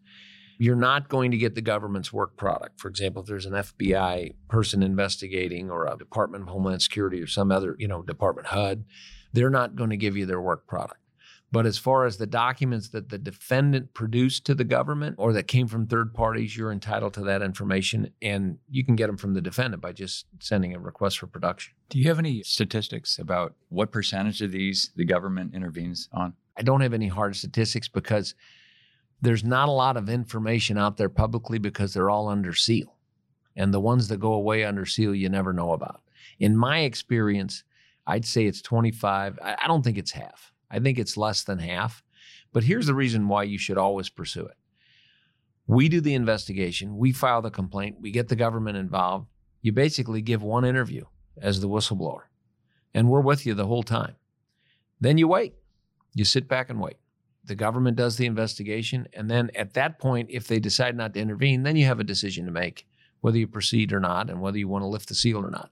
You're 0.59 0.75
not 0.75 1.07
going 1.07 1.31
to 1.31 1.37
get 1.37 1.55
the 1.55 1.61
government's 1.61 2.11
work 2.11 2.35
product. 2.35 2.79
For 2.79 2.89
example, 2.89 3.21
if 3.21 3.27
there's 3.27 3.45
an 3.45 3.53
FBI 3.53 4.35
person 4.49 4.83
investigating 4.83 5.71
or 5.71 5.87
a 5.87 5.97
Department 5.97 6.43
of 6.43 6.49
Homeland 6.49 6.81
Security 6.81 7.21
or 7.21 7.27
some 7.27 7.51
other, 7.51 7.75
you 7.79 7.87
know, 7.87 8.01
Department 8.01 8.47
HUD, 8.47 8.83
they're 9.33 9.49
not 9.49 9.75
going 9.75 9.89
to 9.89 9.97
give 9.97 10.17
you 10.17 10.25
their 10.25 10.41
work 10.41 10.67
product. 10.67 10.99
But 11.51 11.65
as 11.65 11.79
far 11.79 12.05
as 12.05 12.17
the 12.17 12.27
documents 12.27 12.89
that 12.89 13.09
the 13.09 13.17
defendant 13.17 13.93
produced 13.95 14.45
to 14.45 14.55
the 14.55 14.63
government 14.63 15.15
or 15.17 15.33
that 15.33 15.47
came 15.47 15.67
from 15.67 15.87
third 15.87 16.13
parties, 16.13 16.55
you're 16.55 16.71
entitled 16.71 17.15
to 17.15 17.21
that 17.21 17.41
information 17.41 18.11
and 18.21 18.59
you 18.69 18.85
can 18.85 18.95
get 18.95 19.07
them 19.07 19.17
from 19.17 19.33
the 19.33 19.41
defendant 19.41 19.81
by 19.81 19.91
just 19.91 20.27
sending 20.39 20.75
a 20.75 20.79
request 20.79 21.17
for 21.17 21.25
production. 21.25 21.73
Do 21.89 21.97
you 21.97 22.07
have 22.07 22.19
any 22.19 22.43
statistics 22.43 23.17
about 23.17 23.55
what 23.69 23.91
percentage 23.91 24.43
of 24.43 24.51
these 24.51 24.91
the 24.95 25.05
government 25.05 25.55
intervenes 25.55 26.07
on? 26.13 26.33
I 26.55 26.61
don't 26.61 26.81
have 26.81 26.93
any 26.93 27.07
hard 27.07 27.35
statistics 27.35 27.87
because 27.87 28.35
there's 29.21 29.43
not 29.43 29.69
a 29.69 29.73
lot 29.73 29.97
of 29.97 30.07
information 30.07 30.77
out 30.77 30.97
there 30.97 31.09
publicly 31.09 31.57
because 31.57 31.93
they're 31.93 32.11
all 32.11 32.29
under 32.29 32.53
seal. 32.53 32.95
And 33.55 33.73
the 33.73 33.79
ones 33.79 34.07
that 34.09 34.19
go 34.19 34.33
away 34.33 34.63
under 34.63 34.85
seal, 34.85 35.15
you 35.15 35.29
never 35.29 35.51
know 35.51 35.73
about. 35.73 36.01
In 36.39 36.55
my 36.55 36.81
experience, 36.81 37.63
I'd 38.09 38.25
say 38.25 38.45
it's 38.45 38.61
25. 38.61 39.39
I 39.41 39.67
don't 39.67 39.83
think 39.83 39.97
it's 39.97 40.11
half. 40.11 40.51
I 40.71 40.79
think 40.79 40.97
it's 40.97 41.15
less 41.15 41.43
than 41.43 41.59
half. 41.59 42.03
But 42.51 42.63
here's 42.63 42.87
the 42.87 42.95
reason 42.95 43.27
why 43.27 43.43
you 43.43 43.59
should 43.59 43.77
always 43.77 44.09
pursue 44.09 44.45
it. 44.45 44.57
We 45.67 45.87
do 45.87 46.01
the 46.01 46.15
investigation, 46.15 46.97
we 46.97 47.11
file 47.11 47.43
the 47.43 47.51
complaint, 47.51 47.97
we 48.01 48.09
get 48.09 48.27
the 48.27 48.35
government 48.35 48.77
involved. 48.77 49.27
You 49.61 49.71
basically 49.71 50.23
give 50.23 50.41
one 50.41 50.65
interview 50.65 51.05
as 51.39 51.61
the 51.61 51.69
whistleblower, 51.69 52.21
and 52.95 53.07
we're 53.07 53.21
with 53.21 53.45
you 53.45 53.53
the 53.53 53.67
whole 53.67 53.83
time. 53.83 54.15
Then 54.99 55.19
you 55.19 55.27
wait. 55.27 55.53
You 56.15 56.25
sit 56.25 56.47
back 56.47 56.71
and 56.71 56.81
wait. 56.81 56.97
The 57.45 57.53
government 57.53 57.97
does 57.97 58.17
the 58.17 58.25
investigation. 58.25 59.07
And 59.13 59.29
then 59.29 59.51
at 59.53 59.75
that 59.75 59.99
point, 59.99 60.29
if 60.31 60.47
they 60.47 60.59
decide 60.59 60.97
not 60.97 61.13
to 61.13 61.19
intervene, 61.19 61.61
then 61.61 61.75
you 61.75 61.85
have 61.85 61.99
a 61.99 62.03
decision 62.03 62.45
to 62.45 62.51
make 62.51 62.87
whether 63.21 63.37
you 63.37 63.47
proceed 63.47 63.93
or 63.93 63.99
not 63.99 64.29
and 64.29 64.41
whether 64.41 64.57
you 64.57 64.67
want 64.67 64.81
to 64.81 64.87
lift 64.87 65.07
the 65.07 65.15
seal 65.15 65.37
or 65.45 65.51
not. 65.51 65.69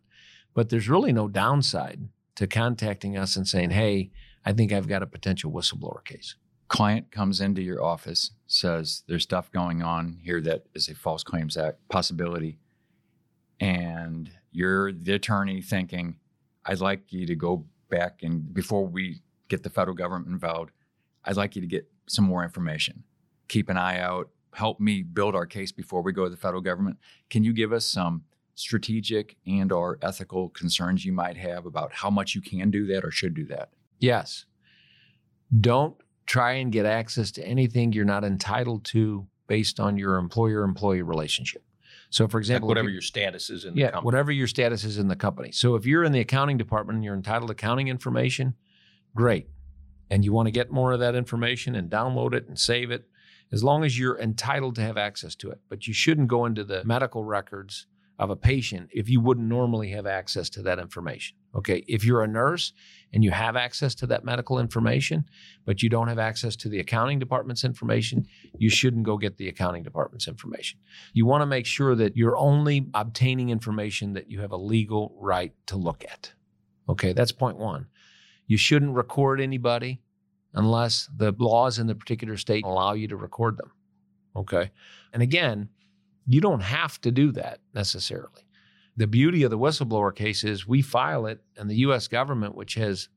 But 0.54 0.70
there's 0.70 0.90
really 0.90 1.12
no 1.12 1.28
downside 1.28 2.08
to 2.38 2.48
contacting 2.48 3.18
us 3.18 3.36
and 3.36 3.48
saying, 3.48 3.72
hey, 3.72 4.10
I 4.46 4.54
think 4.54 4.72
I've 4.72 4.88
got 4.88 5.04
a 5.04 5.08
potential 5.08 5.52
whistleblower 5.52 6.04
case 6.04 6.36
client 6.68 7.12
comes 7.12 7.40
into 7.42 7.62
your 7.62 7.84
office, 7.84 8.32
says 8.46 9.04
there's 9.08 9.24
stuff 9.24 9.52
going 9.52 9.82
on 9.82 10.20
here 10.22 10.42
that 10.42 10.66
is 10.74 10.90
a 10.90 10.96
False 10.96 11.24
Claims 11.24 11.58
Act 11.58 11.78
possibility, 11.90 12.60
and 13.60 14.30
you're 14.52 14.92
the 14.92 15.14
attorney 15.14 15.62
thinking, 15.62 16.18
I'd 16.66 16.80
like 16.80 17.12
you 17.12 17.26
to 17.26 17.36
go 17.36 17.66
back 17.90 18.20
and 18.22 18.54
before 18.54 18.86
we 18.86 19.22
get 19.48 19.64
the 19.64 19.70
federal 19.70 19.96
government 19.96 20.32
involved, 20.32 20.72
I'd 21.24 21.38
like 21.38 21.56
you 21.56 21.62
to 21.62 21.68
get 21.68 21.90
some 22.08 22.26
more 22.26 22.44
information. 22.44 23.04
Keep 23.48 23.70
an 23.70 23.78
eye 23.78 24.00
out. 24.00 24.30
Help 24.54 24.80
me 24.80 25.04
build 25.04 25.36
our 25.36 25.46
case 25.46 25.72
before 25.72 26.02
we 26.02 26.12
go 26.12 26.26
to 26.26 26.30
the 26.30 26.38
federal 26.38 26.62
government. 26.62 26.98
Can 27.30 27.44
you 27.44 27.54
give 27.54 27.72
us 27.72 27.86
some 27.86 28.24
strategic 28.58 29.38
and 29.46 29.72
or 29.72 30.00
ethical 30.02 30.50
concerns 30.50 31.06
you 31.06 31.14
might 31.14 31.38
have 31.38 31.66
about 31.66 31.94
how 31.94 32.10
much 32.10 32.36
you 32.36 32.42
can 32.42 32.72
do 32.72 32.88
that 32.88 33.06
or 33.06 33.12
should 33.12 33.34
do 33.34 33.46
that? 33.46 33.70
Yes. 34.00 34.46
Don't 35.62 35.96
try 36.26 36.54
and 36.54 36.72
get 36.72 36.86
access 36.86 37.32
to 37.32 37.48
anything 37.48 37.94
you're 37.94 38.06
not 38.06 38.24
entitled 38.24 38.84
to 38.86 39.28
based 39.48 39.80
on 39.80 39.98
your 39.98 40.18
employer 40.18 40.64
employee 40.64 41.02
relationship. 41.02 41.64
So, 42.10 42.28
for 42.28 42.40
example, 42.40 42.68
like 42.68 42.76
whatever 42.76 42.90
your 42.90 43.02
status 43.02 43.50
is 43.50 43.66
in 43.66 43.76
the 43.76 43.82
yeah, 43.82 43.88
company. 43.88 44.06
whatever 44.06 44.32
your 44.32 44.48
status 44.48 44.84
is 44.84 44.98
in 44.98 45.08
the 45.08 45.16
company. 45.16 45.52
So, 45.52 45.76
if 45.76 45.86
you're 45.86 46.04
in 46.04 46.12
the 46.12 46.20
accounting 46.20 46.58
department 46.58 46.98
and 46.98 47.04
you're 47.04 47.16
entitled 47.16 47.50
to 47.50 47.52
accounting 47.52 47.90
information, 47.90 48.56
great. 49.16 49.48
And 50.10 50.24
you 50.24 50.32
want 50.32 50.48
to 50.48 50.52
get 50.52 50.72
more 50.72 50.94
of 50.94 51.02
that 51.02 51.16
information 51.16 51.76
and 51.76 51.90
download 51.90 52.34
it 52.34 52.48
and 52.48 52.58
save 52.58 52.92
it, 52.92 53.10
as 53.52 53.62
long 53.62 53.84
as 53.84 54.00
you're 54.00 54.18
entitled 54.20 54.76
to 54.76 54.82
have 54.82 54.98
access 54.98 55.36
to 55.36 55.52
it. 55.52 55.60
But 55.68 55.86
you 55.86 55.94
shouldn't 55.94 56.30
go 56.30 56.46
into 56.46 56.64
the 56.64 56.84
medical 56.86 57.26
records 57.26 57.88
of 58.20 58.30
a 58.32 58.36
patient 58.36 58.90
if 58.92 59.10
you 59.10 59.22
wouldn't 59.22 59.48
normally 59.48 59.92
have 59.92 60.08
access 60.08 60.50
to 60.50 60.62
that 60.64 60.80
information. 60.80 61.38
Okay, 61.56 61.84
if 61.88 62.04
you're 62.04 62.24
a 62.24 62.28
nurse 62.28 62.74
and 63.14 63.24
you 63.24 63.32
have 63.32 63.56
access 63.56 63.96
to 63.96 64.08
that 64.08 64.26
medical 64.26 64.60
information, 64.60 65.26
but 65.66 65.82
you 65.82 65.90
don't 65.90 66.08
have 66.08 66.20
access 66.20 66.56
to 66.58 66.70
the 66.70 66.80
accounting 66.80 67.20
department's 67.20 67.64
information, 67.64 68.26
you 68.58 68.70
shouldn't 68.70 69.06
go 69.06 69.18
get 69.18 69.38
the 69.38 69.48
accounting 69.48 69.84
department's 69.84 70.28
information. 70.28 70.80
You 71.14 71.26
want 71.26 71.42
to 71.42 71.48
make 71.48 71.66
sure 71.66 71.96
that 71.96 72.18
you're 72.18 72.38
only 72.38 72.90
obtaining 72.94 73.50
information 73.50 74.14
that 74.14 74.30
you 74.30 74.42
have 74.42 74.52
a 74.52 74.58
legal 74.58 75.16
right 75.20 75.54
to 75.68 75.78
look 75.78 76.04
at. 76.04 76.34
Okay, 76.90 77.14
that's 77.14 77.32
point 77.32 77.58
one. 77.58 77.88
You 78.48 78.58
shouldn't 78.58 78.96
record 78.96 79.42
anybody 79.42 80.02
unless 80.54 81.10
the 81.16 81.36
laws 81.38 81.80
in 81.80 81.88
the 81.88 81.96
particular 81.96 82.38
state 82.38 82.66
allow 82.66 82.94
you 82.94 83.08
to 83.10 83.18
record 83.18 83.58
them. 83.58 83.72
Okay, 84.36 84.72
and 85.14 85.24
again, 85.24 85.70
you 86.28 86.42
don't 86.42 86.62
have 86.62 87.00
to 87.02 87.12
do 87.12 87.32
that 87.32 87.60
necessarily. 87.74 88.44
The 88.98 89.08
beauty 89.08 89.44
of 89.44 89.52
the 89.52 89.58
whistleblower 89.58 90.14
case 90.14 90.44
is 90.44 90.68
we 90.68 90.82
file 90.82 91.26
it, 91.26 91.42
and 91.56 91.70
the 91.70 91.78
US 91.78 92.08
government, 92.08 92.56
which 92.56 92.76
has 92.76 93.10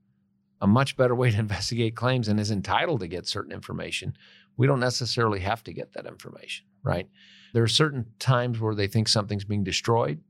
a 0.61 0.66
much 0.66 0.96
better 0.96 1.14
way 1.14 1.31
to 1.31 1.38
investigate 1.46 1.96
claims 1.96 2.29
and 2.29 2.38
is 2.38 2.51
entitled 2.51 3.01
to 3.01 3.09
get 3.09 3.27
certain 3.27 3.53
information, 3.53 4.16
we 4.57 4.66
don't 4.66 4.81
necessarily 4.81 5.40
have 5.40 5.64
to 5.64 5.73
get 5.73 5.92
that 5.94 6.07
information, 6.07 6.66
right? 6.83 7.09
There 7.53 7.62
are 7.62 7.68
certain 7.68 8.07
times 8.18 8.61
where 8.61 8.75
they 8.75 8.87
think 8.87 9.09
something's 9.09 9.44
being 9.44 9.64
destroyed, 9.64 10.20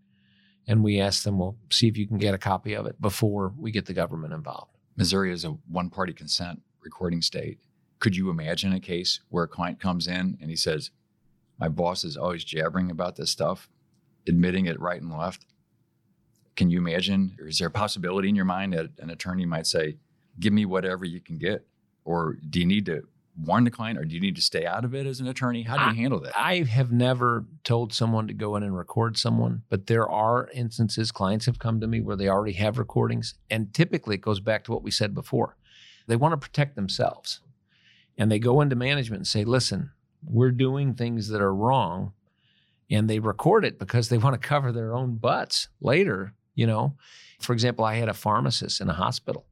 and 0.67 0.85
we 0.85 1.01
ask 1.01 1.25
them, 1.25 1.39
well, 1.39 1.57
see 1.71 1.89
if 1.89 1.99
you 1.99 2.07
can 2.07 2.19
get 2.19 2.35
a 2.35 2.39
copy 2.39 2.75
of 2.75 2.87
it 2.87 3.01
before 3.01 3.53
we 3.59 3.73
get 3.73 3.87
the 3.87 3.93
government 3.93 4.33
involved. 4.33 4.77
Missouri 4.97 5.33
is 5.33 5.45
a 5.45 5.51
one 5.69 5.91
party 5.91 6.13
consent 6.13 6.63
recording 6.81 7.23
state. 7.23 7.59
Could 7.99 8.17
you 8.17 8.31
imagine 8.31 8.73
a 8.73 8.81
case 8.81 9.21
where 9.29 9.45
a 9.45 9.49
client 9.49 9.81
comes 9.81 10.07
in 10.07 10.39
and 10.41 10.49
he 10.49 10.57
says, 10.57 10.91
my 11.61 11.69
boss 11.69 12.03
is 12.05 12.17
always 12.17 12.43
jabbering 12.43 12.91
about 12.91 13.17
this 13.17 13.31
stuff, 13.31 13.69
admitting 14.27 14.67
it 14.67 14.81
right 14.81 15.01
and 15.01 15.17
left. 15.17 15.45
Can 16.57 16.71
you 16.71 16.79
imagine? 16.79 17.37
Or 17.41 17.49
is 17.49 17.59
there 17.59 17.69
a 17.69 17.71
possibility 17.71 18.29
in 18.29 18.35
your 18.35 18.45
mind 18.45 18.73
that 18.73 18.91
an 18.99 19.11
attorney 19.11 19.47
might 19.47 19.67
say, 19.67 19.99
give 20.39 20.53
me 20.53 20.65
whatever 20.65 21.05
you 21.05 21.21
can 21.21 21.39
get? 21.39 21.67
Or 22.05 22.37
do 22.49 22.59
you 22.59 22.67
need 22.67 22.87
to 22.87 23.03
warn 23.37 23.65
the 23.65 23.71
client 23.71 23.99
or 23.99 24.05
do 24.05 24.15
you 24.15 24.21
need 24.21 24.37
to 24.37 24.43
stay 24.43 24.67
out 24.67 24.85
of 24.85 24.95
it 24.95 25.07
as 25.07 25.21
an 25.21 25.29
attorney? 25.29 25.63
How 25.63 25.77
do 25.77 25.85
you 25.85 25.91
I, 25.91 25.95
handle 25.95 26.21
that? 26.21 26.33
I 26.37 26.59
have 26.63 26.91
never 26.91 27.45
told 27.63 27.93
someone 27.93 28.27
to 28.27 28.35
go 28.35 28.57
in 28.57 28.63
and 28.63 28.77
record 28.77 29.17
someone, 29.17 29.63
but 29.69 29.87
there 29.87 30.09
are 30.09 30.49
instances 30.53 31.13
clients 31.13 31.47
have 31.47 31.59
come 31.59 31.81
to 31.81 31.87
me 31.87 32.01
where 32.01 32.17
they 32.17 32.29
already 32.29 32.55
have 32.55 32.79
recordings. 32.79 33.35
And 33.51 33.73
typically 33.73 34.17
it 34.17 34.23
goes 34.23 34.41
back 34.41 34.65
to 34.65 34.73
what 34.73 34.83
we 34.83 34.91
said 34.91 35.15
before. 35.15 35.57
They 36.07 36.17
want 36.17 36.33
to 36.33 36.37
protect 36.37 36.75
themselves. 36.75 37.41
And 38.19 38.31
they 38.31 38.39
go 38.39 38.61
into 38.61 38.77
management 38.77 39.21
and 39.21 39.27
say, 39.27 39.45
listen, 39.45 39.93
we're 40.25 40.51
doing 40.51 40.95
things 40.95 41.29
that 41.29 41.41
are 41.41 41.55
wrong 41.55 42.13
and 42.91 43.09
they 43.09 43.19
record 43.19 43.65
it 43.65 43.79
because 43.79 44.09
they 44.09 44.19
want 44.19 44.41
to 44.41 44.49
cover 44.49 44.73
their 44.73 44.95
own 44.95 45.17
butts 45.17 45.69
later 45.81 46.35
you 46.61 46.67
know? 46.67 46.95
For 47.41 47.55
example 47.55 47.87
i 47.87 47.95
had 47.95 48.11
a 48.11 48.15
pharmacist 48.15 48.83
in 48.83 48.91
a 48.91 48.95
hospital 48.95 49.47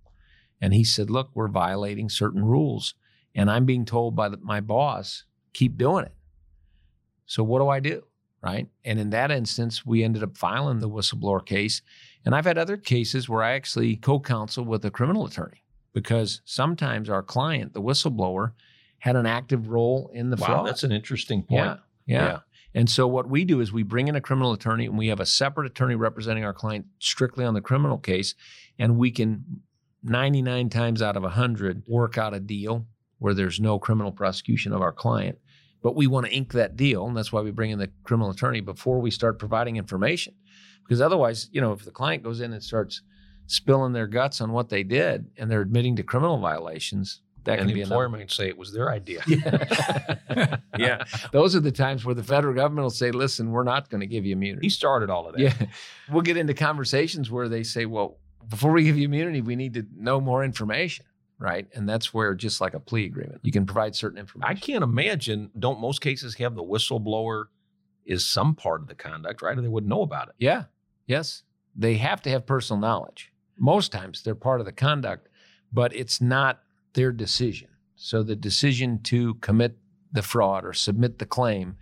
and 0.60 0.74
he 0.74 0.84
said 0.84 1.08
look 1.08 1.30
we're 1.32 1.48
violating 1.48 2.10
certain 2.10 2.44
rules 2.44 2.94
and 3.34 3.50
i'm 3.50 3.64
being 3.64 3.86
told 3.86 4.14
by 4.14 4.28
the, 4.28 4.36
my 4.42 4.60
boss 4.60 5.24
keep 5.54 5.78
doing 5.78 6.04
it. 6.04 6.14
So 7.24 7.42
what 7.42 7.60
do 7.60 7.68
i 7.68 7.80
do 7.80 8.02
right? 8.40 8.68
And 8.84 9.00
in 9.00 9.10
that 9.10 9.30
instance 9.30 9.86
we 9.86 10.04
ended 10.04 10.22
up 10.22 10.36
filing 10.36 10.80
the 10.80 10.90
whistleblower 10.90 11.44
case 11.44 11.80
and 12.26 12.34
i've 12.34 12.44
had 12.44 12.58
other 12.58 12.76
cases 12.76 13.26
where 13.26 13.42
i 13.42 13.52
actually 13.52 13.96
co-counsel 13.96 14.66
with 14.66 14.84
a 14.84 14.90
criminal 14.90 15.24
attorney 15.24 15.64
because 15.94 16.42
sometimes 16.44 17.08
our 17.08 17.22
client 17.22 17.72
the 17.72 17.82
whistleblower 17.82 18.52
had 18.98 19.16
an 19.16 19.26
active 19.26 19.68
role 19.68 20.10
in 20.12 20.30
the 20.30 20.36
wow, 20.36 20.46
fraud. 20.46 20.66
that's 20.66 20.82
an 20.82 20.92
interesting 20.92 21.42
point. 21.42 21.64
Yeah, 21.64 21.76
yeah. 22.06 22.26
Yeah. 22.26 22.38
And 22.74 22.90
so 22.90 23.06
what 23.06 23.28
we 23.28 23.44
do 23.44 23.60
is 23.60 23.72
we 23.72 23.82
bring 23.82 24.08
in 24.08 24.16
a 24.16 24.20
criminal 24.20 24.52
attorney 24.52 24.86
and 24.86 24.98
we 24.98 25.08
have 25.08 25.20
a 25.20 25.26
separate 25.26 25.66
attorney 25.66 25.94
representing 25.94 26.44
our 26.44 26.52
client 26.52 26.86
strictly 26.98 27.44
on 27.44 27.54
the 27.54 27.60
criminal 27.60 27.98
case. 27.98 28.34
And 28.78 28.98
we 28.98 29.10
can 29.10 29.62
99 30.02 30.68
times 30.68 31.02
out 31.02 31.16
of 31.16 31.22
100 31.22 31.84
work 31.86 32.18
out 32.18 32.34
a 32.34 32.40
deal 32.40 32.86
where 33.18 33.34
there's 33.34 33.58
no 33.58 33.78
criminal 33.78 34.12
prosecution 34.12 34.72
of 34.72 34.82
our 34.82 34.92
client. 34.92 35.38
But 35.82 35.96
we 35.96 36.06
want 36.06 36.26
to 36.26 36.32
ink 36.32 36.52
that 36.52 36.76
deal. 36.76 37.06
And 37.06 37.16
that's 37.16 37.32
why 37.32 37.40
we 37.40 37.50
bring 37.50 37.70
in 37.70 37.78
the 37.78 37.90
criminal 38.04 38.30
attorney 38.30 38.60
before 38.60 39.00
we 39.00 39.10
start 39.10 39.38
providing 39.38 39.76
information. 39.76 40.34
Because 40.84 41.00
otherwise, 41.00 41.48
you 41.52 41.60
know, 41.60 41.72
if 41.72 41.84
the 41.84 41.90
client 41.90 42.22
goes 42.22 42.40
in 42.40 42.52
and 42.52 42.62
starts 42.62 43.02
spilling 43.46 43.92
their 43.92 44.06
guts 44.06 44.40
on 44.40 44.52
what 44.52 44.68
they 44.68 44.82
did 44.82 45.26
and 45.36 45.50
they're 45.50 45.62
admitting 45.62 45.96
to 45.96 46.02
criminal 46.02 46.38
violations, 46.38 47.22
that 47.48 47.58
and 47.58 47.68
the 47.68 47.80
employer 47.80 48.06
enough. 48.06 48.18
might 48.18 48.30
say 48.30 48.48
it 48.48 48.56
was 48.56 48.72
their 48.72 48.90
idea. 48.90 49.22
Yeah. 49.26 50.56
yeah. 50.78 51.04
Those 51.32 51.56
are 51.56 51.60
the 51.60 51.72
times 51.72 52.04
where 52.04 52.14
the 52.14 52.22
federal 52.22 52.54
government 52.54 52.84
will 52.84 52.90
say, 52.90 53.10
listen, 53.10 53.50
we're 53.50 53.64
not 53.64 53.88
going 53.90 54.00
to 54.00 54.06
give 54.06 54.24
you 54.24 54.34
immunity. 54.34 54.66
He 54.66 54.70
started 54.70 55.10
all 55.10 55.26
of 55.26 55.34
that. 55.34 55.40
Yeah. 55.40 55.54
We'll 56.10 56.22
get 56.22 56.36
into 56.36 56.54
conversations 56.54 57.30
where 57.30 57.48
they 57.48 57.62
say, 57.62 57.86
well, 57.86 58.18
before 58.48 58.72
we 58.72 58.84
give 58.84 58.96
you 58.96 59.06
immunity, 59.06 59.40
we 59.40 59.56
need 59.56 59.74
to 59.74 59.86
know 59.96 60.20
more 60.20 60.44
information. 60.44 61.04
Right. 61.38 61.68
And 61.74 61.88
that's 61.88 62.12
where, 62.12 62.34
just 62.34 62.60
like 62.60 62.74
a 62.74 62.80
plea 62.80 63.06
agreement, 63.06 63.40
you 63.44 63.52
can 63.52 63.64
provide 63.64 63.94
certain 63.94 64.18
information. 64.18 64.56
I 64.56 64.58
can't 64.58 64.82
imagine. 64.82 65.50
Don't 65.58 65.80
most 65.80 66.00
cases 66.00 66.34
have 66.36 66.56
the 66.56 66.64
whistleblower 66.64 67.44
is 68.04 68.26
some 68.26 68.54
part 68.54 68.80
of 68.80 68.88
the 68.88 68.94
conduct, 68.94 69.42
right? 69.42 69.56
Or 69.56 69.60
they 69.60 69.68
wouldn't 69.68 69.88
know 69.88 70.02
about 70.02 70.28
it. 70.28 70.34
Yeah. 70.38 70.64
Yes. 71.06 71.44
They 71.76 71.94
have 71.96 72.22
to 72.22 72.30
have 72.30 72.44
personal 72.46 72.80
knowledge. 72.80 73.32
Most 73.56 73.92
times 73.92 74.22
they're 74.22 74.34
part 74.34 74.60
of 74.60 74.66
the 74.66 74.72
conduct, 74.72 75.28
but 75.72 75.94
it's 75.94 76.20
not 76.20 76.60
their 76.98 77.12
decision. 77.12 77.68
So 77.94 78.24
the 78.24 78.34
decision 78.34 79.00
to 79.04 79.34
commit 79.34 79.78
the 80.10 80.22
fraud 80.22 80.64
or 80.64 80.72
submit 80.72 81.20
the 81.20 81.26
claim, 81.26 81.76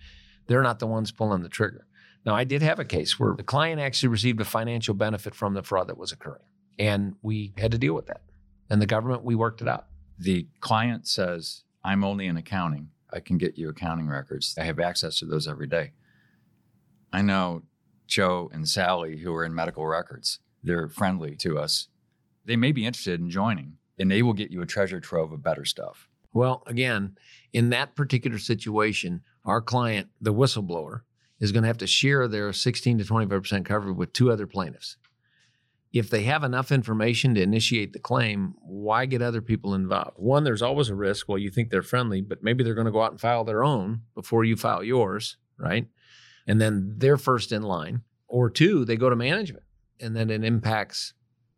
they're 0.46 0.62
not 0.62 0.78
the 0.78 0.86
ones 0.86 1.10
pulling 1.10 1.42
the 1.42 1.48
trigger. 1.48 1.86
Now, 2.26 2.34
I 2.34 2.44
did 2.44 2.60
have 2.60 2.78
a 2.78 2.84
case 2.84 3.18
where 3.18 3.34
the 3.34 3.42
client 3.42 3.80
actually 3.80 4.10
received 4.10 4.42
a 4.42 4.44
financial 4.44 4.92
benefit 4.92 5.34
from 5.34 5.54
the 5.54 5.62
fraud 5.62 5.88
that 5.88 5.96
was 5.96 6.12
occurring, 6.12 6.44
and 6.78 7.14
we 7.22 7.54
had 7.56 7.70
to 7.70 7.78
deal 7.78 7.94
with 7.94 8.08
that. 8.08 8.20
And 8.68 8.82
the 8.82 8.86
government, 8.86 9.24
we 9.24 9.34
worked 9.34 9.62
it 9.62 9.68
out. 9.68 9.86
the 10.18 10.46
client 10.60 11.06
says, 11.06 11.62
I'm 11.84 12.04
only 12.04 12.26
in 12.26 12.36
accounting. 12.36 12.90
I 13.12 13.20
can 13.20 13.38
get 13.38 13.56
you 13.56 13.68
accounting 13.68 14.08
records. 14.08 14.54
I 14.58 14.64
have 14.64 14.80
access 14.80 15.18
to 15.20 15.24
those 15.24 15.46
every 15.46 15.66
day. 15.66 15.92
I 17.12 17.22
know 17.22 17.62
Joe 18.06 18.50
and 18.52 18.68
Sally, 18.68 19.18
who 19.18 19.34
are 19.34 19.44
in 19.44 19.54
medical 19.54 19.86
records, 19.86 20.40
they're 20.62 20.88
friendly 20.88 21.36
to 21.36 21.58
us. 21.58 21.88
They 22.44 22.56
may 22.56 22.72
be 22.72 22.86
interested 22.86 23.20
in 23.20 23.30
joining, 23.30 23.78
and 23.98 24.10
they 24.10 24.22
will 24.22 24.32
get 24.32 24.50
you 24.50 24.62
a 24.62 24.66
treasure 24.66 25.00
trove 25.00 25.32
of 25.32 25.42
better 25.42 25.64
stuff. 25.64 26.08
Well, 26.32 26.62
again, 26.66 27.16
in 27.52 27.70
that 27.70 27.94
particular 27.94 28.38
situation, 28.38 29.22
our 29.44 29.60
client, 29.62 30.08
the 30.20 30.34
whistleblower, 30.34 31.00
is 31.40 31.52
going 31.52 31.62
to 31.62 31.68
have 31.68 31.78
to 31.78 31.86
share 31.86 32.28
their 32.28 32.52
16 32.52 32.98
to 32.98 33.04
25% 33.04 33.64
coverage 33.64 33.96
with 33.96 34.12
two 34.12 34.30
other 34.30 34.46
plaintiffs. 34.46 34.96
If 35.92 36.10
they 36.10 36.24
have 36.24 36.44
enough 36.44 36.72
information 36.72 37.34
to 37.34 37.42
initiate 37.42 37.92
the 37.92 37.98
claim, 37.98 38.54
why 38.60 39.06
get 39.06 39.22
other 39.22 39.40
people 39.40 39.74
involved? 39.74 40.16
One, 40.16 40.44
there's 40.44 40.62
always 40.62 40.90
a 40.90 40.94
risk. 40.94 41.28
Well, 41.28 41.38
you 41.38 41.48
think 41.48 41.70
they're 41.70 41.82
friendly, 41.82 42.20
but 42.20 42.42
maybe 42.42 42.64
they're 42.64 42.74
going 42.74 42.86
to 42.86 42.92
go 42.92 43.02
out 43.02 43.12
and 43.12 43.20
file 43.20 43.44
their 43.44 43.64
own 43.64 44.02
before 44.14 44.44
you 44.44 44.56
file 44.56 44.84
yours, 44.84 45.36
right? 45.58 45.86
And 46.46 46.60
then 46.60 46.94
they're 46.98 47.16
first 47.16 47.50
in 47.52 47.62
line. 47.62 48.02
Or 48.28 48.50
two, 48.50 48.84
they 48.84 48.96
go 48.96 49.08
to 49.08 49.16
management 49.16 49.64
and 50.00 50.14
then 50.14 50.30
it 50.30 50.44
impacts 50.44 51.14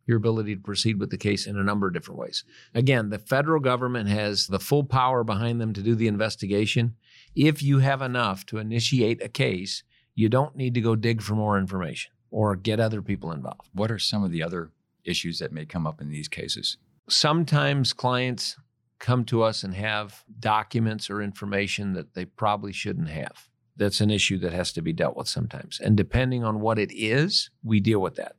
your 0.09 0.17
ability 0.17 0.55
to 0.55 0.61
proceed 0.61 0.99
with 0.99 1.11
the 1.11 1.17
case 1.17 1.45
in 1.45 1.55
a 1.55 1.63
number 1.63 1.87
of 1.87 1.93
different 1.93 2.19
ways. 2.19 2.43
Again, 2.73 3.09
the 3.09 3.19
federal 3.19 3.61
government 3.61 4.09
has 4.09 4.47
the 4.47 4.59
full 4.59 4.83
power 4.83 5.23
behind 5.23 5.61
them 5.61 5.71
to 5.73 5.83
do 5.83 5.93
the 5.93 6.07
investigation. 6.07 6.95
If 7.35 7.61
you 7.61 7.77
have 7.77 8.01
enough 8.01 8.43
to 8.47 8.57
initiate 8.57 9.23
a 9.23 9.29
case, 9.29 9.83
you 10.15 10.27
don't 10.27 10.55
need 10.55 10.73
to 10.73 10.81
go 10.81 10.95
dig 10.95 11.21
for 11.21 11.35
more 11.35 11.59
information 11.59 12.11
or 12.31 12.55
get 12.55 12.79
other 12.79 13.03
people 13.03 13.31
involved. 13.31 13.69
What 13.73 13.91
are 13.91 13.99
some 13.99 14.23
of 14.23 14.31
the 14.31 14.41
other 14.41 14.71
issues 15.05 15.37
that 15.39 15.53
may 15.53 15.65
come 15.65 15.85
up 15.85 16.01
in 16.01 16.09
these 16.09 16.27
cases? 16.27 16.77
Sometimes 17.07 17.93
clients 17.93 18.57
come 18.97 19.23
to 19.25 19.43
us 19.43 19.63
and 19.63 19.75
have 19.75 20.23
documents 20.39 21.07
or 21.11 21.21
information 21.21 21.93
that 21.93 22.15
they 22.15 22.25
probably 22.25 22.73
shouldn't 22.73 23.09
have. 23.09 23.47
That's 23.77 24.01
an 24.01 24.09
issue 24.09 24.39
that 24.39 24.53
has 24.53 24.73
to 24.73 24.81
be 24.81 24.91
dealt 24.91 25.15
with 25.15 25.27
sometimes. 25.27 25.79
And 25.79 25.95
depending 25.95 26.43
on 26.43 26.61
what 26.61 26.79
it 26.79 26.91
is, 26.91 27.51
we 27.63 27.79
deal 27.79 28.01
with 28.01 28.15
that. 28.15 28.35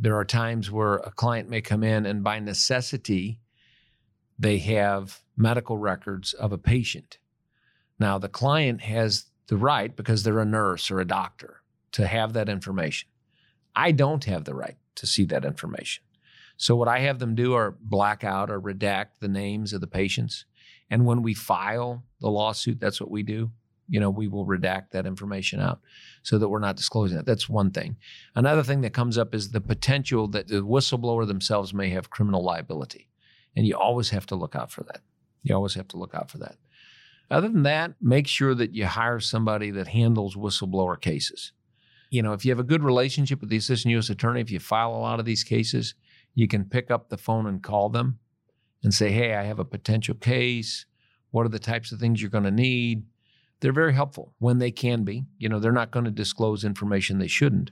There 0.00 0.16
are 0.16 0.24
times 0.24 0.70
where 0.70 0.96
a 0.96 1.10
client 1.10 1.48
may 1.48 1.60
come 1.60 1.82
in 1.82 2.06
and 2.06 2.22
by 2.22 2.38
necessity, 2.38 3.40
they 4.38 4.58
have 4.58 5.20
medical 5.36 5.76
records 5.76 6.32
of 6.34 6.52
a 6.52 6.58
patient. 6.58 7.18
Now, 7.98 8.18
the 8.18 8.28
client 8.28 8.82
has 8.82 9.26
the 9.48 9.56
right, 9.56 9.94
because 9.96 10.22
they're 10.22 10.38
a 10.38 10.44
nurse 10.44 10.90
or 10.90 11.00
a 11.00 11.06
doctor, 11.06 11.62
to 11.92 12.06
have 12.06 12.34
that 12.34 12.48
information. 12.48 13.08
I 13.74 13.92
don't 13.92 14.24
have 14.24 14.44
the 14.44 14.54
right 14.54 14.76
to 14.96 15.06
see 15.06 15.24
that 15.26 15.44
information. 15.44 16.04
So, 16.56 16.76
what 16.76 16.88
I 16.88 17.00
have 17.00 17.18
them 17.18 17.34
do 17.34 17.54
are 17.54 17.76
black 17.80 18.24
out 18.24 18.50
or 18.50 18.60
redact 18.60 19.20
the 19.20 19.28
names 19.28 19.72
of 19.72 19.80
the 19.80 19.86
patients. 19.86 20.44
And 20.90 21.06
when 21.06 21.22
we 21.22 21.34
file 21.34 22.04
the 22.20 22.30
lawsuit, 22.30 22.78
that's 22.78 23.00
what 23.00 23.10
we 23.10 23.22
do 23.22 23.50
you 23.88 23.98
know, 23.98 24.10
we 24.10 24.28
will 24.28 24.46
redact 24.46 24.90
that 24.90 25.06
information 25.06 25.60
out 25.60 25.80
so 26.22 26.38
that 26.38 26.48
we're 26.48 26.58
not 26.58 26.76
disclosing 26.76 27.18
it. 27.18 27.26
That's 27.26 27.48
one 27.48 27.70
thing. 27.70 27.96
Another 28.34 28.62
thing 28.62 28.82
that 28.82 28.92
comes 28.92 29.16
up 29.16 29.34
is 29.34 29.50
the 29.50 29.60
potential 29.60 30.28
that 30.28 30.48
the 30.48 30.62
whistleblower 30.62 31.26
themselves 31.26 31.72
may 31.72 31.88
have 31.90 32.10
criminal 32.10 32.44
liability. 32.44 33.08
And 33.56 33.66
you 33.66 33.76
always 33.76 34.10
have 34.10 34.26
to 34.26 34.36
look 34.36 34.54
out 34.54 34.70
for 34.70 34.84
that. 34.84 35.00
You 35.42 35.54
always 35.54 35.74
have 35.74 35.88
to 35.88 35.96
look 35.96 36.14
out 36.14 36.30
for 36.30 36.38
that. 36.38 36.56
Other 37.30 37.48
than 37.48 37.62
that, 37.64 37.94
make 38.00 38.26
sure 38.26 38.54
that 38.54 38.74
you 38.74 38.86
hire 38.86 39.20
somebody 39.20 39.70
that 39.72 39.88
handles 39.88 40.36
whistleblower 40.36 41.00
cases. 41.00 41.52
You 42.10 42.22
know, 42.22 42.32
if 42.32 42.44
you 42.44 42.50
have 42.50 42.58
a 42.58 42.64
good 42.64 42.82
relationship 42.82 43.40
with 43.40 43.50
the 43.50 43.56
assistant 43.56 43.92
U.S. 43.92 44.08
attorney, 44.08 44.40
if 44.40 44.50
you 44.50 44.60
file 44.60 44.90
a 44.90 44.96
lot 44.96 45.18
of 45.18 45.26
these 45.26 45.44
cases, 45.44 45.94
you 46.34 46.48
can 46.48 46.64
pick 46.64 46.90
up 46.90 47.08
the 47.08 47.18
phone 47.18 47.46
and 47.46 47.62
call 47.62 47.90
them 47.90 48.18
and 48.82 48.94
say, 48.94 49.10
hey, 49.10 49.34
I 49.34 49.42
have 49.44 49.58
a 49.58 49.64
potential 49.64 50.14
case. 50.14 50.86
What 51.30 51.44
are 51.44 51.50
the 51.50 51.58
types 51.58 51.92
of 51.92 51.98
things 51.98 52.22
you're 52.22 52.30
going 52.30 52.44
to 52.44 52.50
need? 52.50 53.02
They're 53.60 53.72
very 53.72 53.94
helpful 53.94 54.34
when 54.38 54.58
they 54.58 54.70
can 54.70 55.04
be. 55.04 55.24
You 55.38 55.48
know, 55.48 55.58
they're 55.58 55.72
not 55.72 55.90
going 55.90 56.04
to 56.04 56.10
disclose 56.10 56.64
information 56.64 57.18
they 57.18 57.26
shouldn't, 57.26 57.70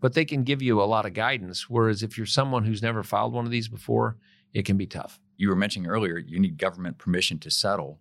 but 0.00 0.14
they 0.14 0.24
can 0.24 0.42
give 0.44 0.62
you 0.62 0.80
a 0.80 0.84
lot 0.84 1.06
of 1.06 1.14
guidance. 1.14 1.68
Whereas 1.68 2.02
if 2.02 2.16
you're 2.16 2.26
someone 2.26 2.64
who's 2.64 2.82
never 2.82 3.02
filed 3.02 3.32
one 3.32 3.44
of 3.44 3.50
these 3.50 3.68
before, 3.68 4.16
it 4.52 4.64
can 4.64 4.76
be 4.76 4.86
tough. 4.86 5.20
You 5.36 5.48
were 5.48 5.56
mentioning 5.56 5.88
earlier 5.88 6.18
you 6.18 6.40
need 6.40 6.58
government 6.58 6.98
permission 6.98 7.38
to 7.40 7.50
settle. 7.50 8.00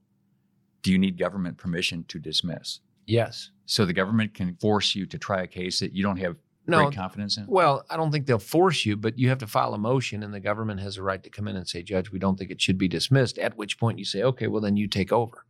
Do 0.81 0.91
you 0.91 0.97
need 0.97 1.17
government 1.17 1.57
permission 1.57 2.05
to 2.07 2.19
dismiss? 2.19 2.79
Yes. 3.05 3.51
So 3.65 3.85
the 3.85 3.93
government 3.93 4.33
can 4.33 4.55
force 4.55 4.95
you 4.95 5.05
to 5.07 5.17
try 5.17 5.41
a 5.41 5.47
case 5.47 5.79
that 5.79 5.93
you 5.93 6.03
don't 6.03 6.17
have 6.17 6.37
no, 6.67 6.85
great 6.85 6.95
confidence 6.95 7.37
in? 7.37 7.45
Well, 7.47 7.85
I 7.89 7.97
don't 7.97 8.11
think 8.11 8.25
they'll 8.25 8.39
force 8.39 8.85
you, 8.85 8.97
but 8.97 9.17
you 9.17 9.29
have 9.29 9.37
to 9.39 9.47
file 9.47 9.73
a 9.73 9.77
motion, 9.77 10.23
and 10.23 10.33
the 10.33 10.39
government 10.39 10.81
has 10.81 10.97
a 10.97 11.03
right 11.03 11.23
to 11.23 11.29
come 11.29 11.47
in 11.47 11.55
and 11.55 11.67
say, 11.67 11.81
Judge, 11.81 12.11
we 12.11 12.19
don't 12.19 12.37
think 12.37 12.51
it 12.51 12.61
should 12.61 12.77
be 12.77 12.87
dismissed. 12.87 13.37
At 13.39 13.57
which 13.57 13.79
point 13.79 13.99
you 13.99 14.05
say, 14.05 14.21
okay, 14.23 14.47
well, 14.47 14.61
then 14.61 14.77
you 14.77 14.87
take 14.87 15.11
over. 15.11 15.45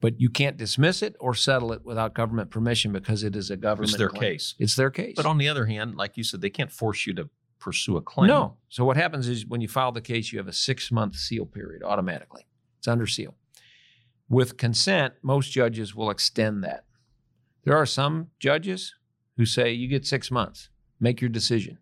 But 0.00 0.20
you 0.20 0.30
can't 0.30 0.56
dismiss 0.56 1.02
it 1.02 1.16
or 1.20 1.34
settle 1.34 1.72
it 1.72 1.84
without 1.84 2.14
government 2.14 2.50
permission 2.50 2.92
because 2.92 3.22
it 3.22 3.36
is 3.36 3.50
a 3.50 3.56
government. 3.56 3.90
It's 3.90 3.98
their 3.98 4.08
claim. 4.08 4.32
case. 4.32 4.54
It's 4.58 4.76
their 4.76 4.90
case. 4.90 5.14
But 5.16 5.26
on 5.26 5.38
the 5.38 5.48
other 5.48 5.66
hand, 5.66 5.96
like 5.96 6.16
you 6.16 6.24
said, 6.24 6.40
they 6.40 6.50
can't 6.50 6.72
force 6.72 7.06
you 7.06 7.14
to 7.14 7.28
pursue 7.58 7.96
a 7.96 8.02
claim. 8.02 8.28
No. 8.28 8.56
So 8.68 8.84
what 8.84 8.96
happens 8.96 9.28
is 9.28 9.46
when 9.46 9.60
you 9.60 9.68
file 9.68 9.92
the 9.92 10.00
case, 10.00 10.32
you 10.32 10.38
have 10.38 10.48
a 10.48 10.52
six 10.52 10.92
month 10.92 11.16
seal 11.16 11.46
period 11.46 11.82
automatically. 11.82 12.46
It's 12.78 12.88
under 12.88 13.06
seal. 13.06 13.34
With 14.28 14.56
consent, 14.56 15.14
most 15.22 15.50
judges 15.50 15.94
will 15.94 16.10
extend 16.10 16.62
that. 16.64 16.84
There 17.64 17.76
are 17.76 17.86
some 17.86 18.28
judges 18.38 18.94
who 19.36 19.46
say 19.46 19.72
you 19.72 19.88
get 19.88 20.06
six 20.06 20.30
months, 20.30 20.68
make 21.00 21.20
your 21.20 21.30
decision. 21.30 21.78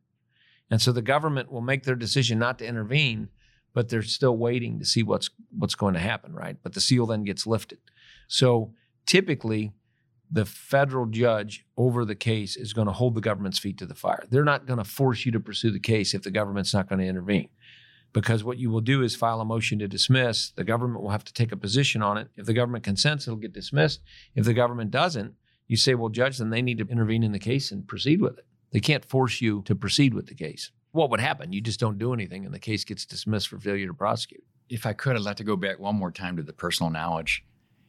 And 0.71 0.81
so 0.81 0.93
the 0.93 1.03
government 1.03 1.53
will 1.53 1.61
make 1.61 1.83
their 1.83 1.95
decision 1.95 2.39
not 2.39 2.59
to 2.59 2.67
intervene, 2.67 3.29
but 3.75 3.89
they're 3.89 4.03
still 4.03 4.37
waiting 4.37 4.79
to 4.79 4.85
see 4.85 5.03
what's 5.03 5.31
what's 5.57 5.75
going 5.75 5.95
to 5.95 6.01
happen, 6.01 6.33
right? 6.33 6.57
But 6.63 6.75
the 6.75 6.81
seal 6.81 7.07
then 7.07 7.25
gets 7.25 7.47
lifted. 7.47 7.79
So 8.29 8.73
typically, 9.07 9.73
the 10.31 10.45
federal 10.47 11.07
judge 11.07 11.67
over 11.77 12.05
the 12.05 12.15
case 12.15 12.57
is 12.57 12.73
going 12.73 12.87
to 12.87 12.93
hold 12.93 13.15
the 13.15 13.21
government's 13.21 13.59
feet 13.59 13.79
to 13.79 13.87
the 13.87 13.95
fire. 13.95 14.25
They're 14.31 14.45
not 14.45 14.67
going 14.67 14.79
to 14.79 14.85
force 14.85 15.27
you 15.27 15.33
to 15.33 15.41
pursue 15.41 15.71
the 15.71 15.81
case 15.81 16.15
if 16.15 16.23
the 16.23 16.31
government's 16.31 16.73
not 16.73 16.89
going 16.89 17.01
to 17.01 17.07
intervene. 17.07 17.51
Because 18.15 18.45
what 18.45 18.59
you 18.59 18.71
will 18.71 18.81
do 18.81 19.03
is 19.03 19.17
file 19.17 19.41
a 19.41 19.45
motion 19.45 19.79
to 19.79 19.89
dismiss. 19.89 20.51
The 20.51 20.65
government 20.65 21.03
will 21.03 21.11
have 21.11 21.25
to 21.25 21.33
take 21.33 21.53
a 21.53 21.57
position 21.57 22.03
on 22.03 22.19
it. 22.19 22.29
If 22.37 22.47
the 22.47 22.53
government 22.53 22.85
consents, 22.85 23.27
it'll 23.27 23.39
get 23.39 23.55
dismissed. 23.55 24.01
If 24.35 24.45
the 24.45 24.55
government 24.55 24.91
doesn't, 24.91 25.35
you 25.67 25.77
say, 25.77 25.95
well, 25.95 26.11
judge, 26.11 26.39
then 26.39 26.51
they 26.51 26.61
need 26.61 26.79
to 26.79 26.89
intervene 26.89 27.23
in 27.23 27.33
the 27.33 27.39
case 27.39 27.71
and 27.71 27.89
proceed 27.89 28.21
with 28.21 28.39
it. 28.39 28.47
They 28.71 28.81
can't 28.81 29.05
force 29.05 29.41
you 29.41 29.63
to 29.63 29.75
proceed 29.75 30.13
with 30.13 30.27
the 30.27 30.35
case. 30.35 30.71
What 30.93 31.11
would 31.11 31.21
happen? 31.21 31.53
You 31.53 31.61
just 31.61 31.81
don't 31.81 31.99
do 31.99 32.13
anything 32.13 32.45
and 32.45 32.55
the 32.55 32.59
case 32.59 32.85
gets 32.85 33.05
dismissed 33.07 33.49
for 33.49 33.59
failure 33.59 33.87
to 33.87 33.95
prosecute. 33.95 34.45
If 34.69 34.87
I 34.87 34.93
could, 34.93 35.17
I'd 35.17 35.23
like 35.23 35.37
to 35.37 35.45
go 35.45 35.57
back 35.57 35.79
one 35.79 35.97
more 35.97 36.11
time 36.11 36.37
to 36.37 36.43
the 36.43 36.53
personal 36.53 36.91
knowledge 36.91 37.45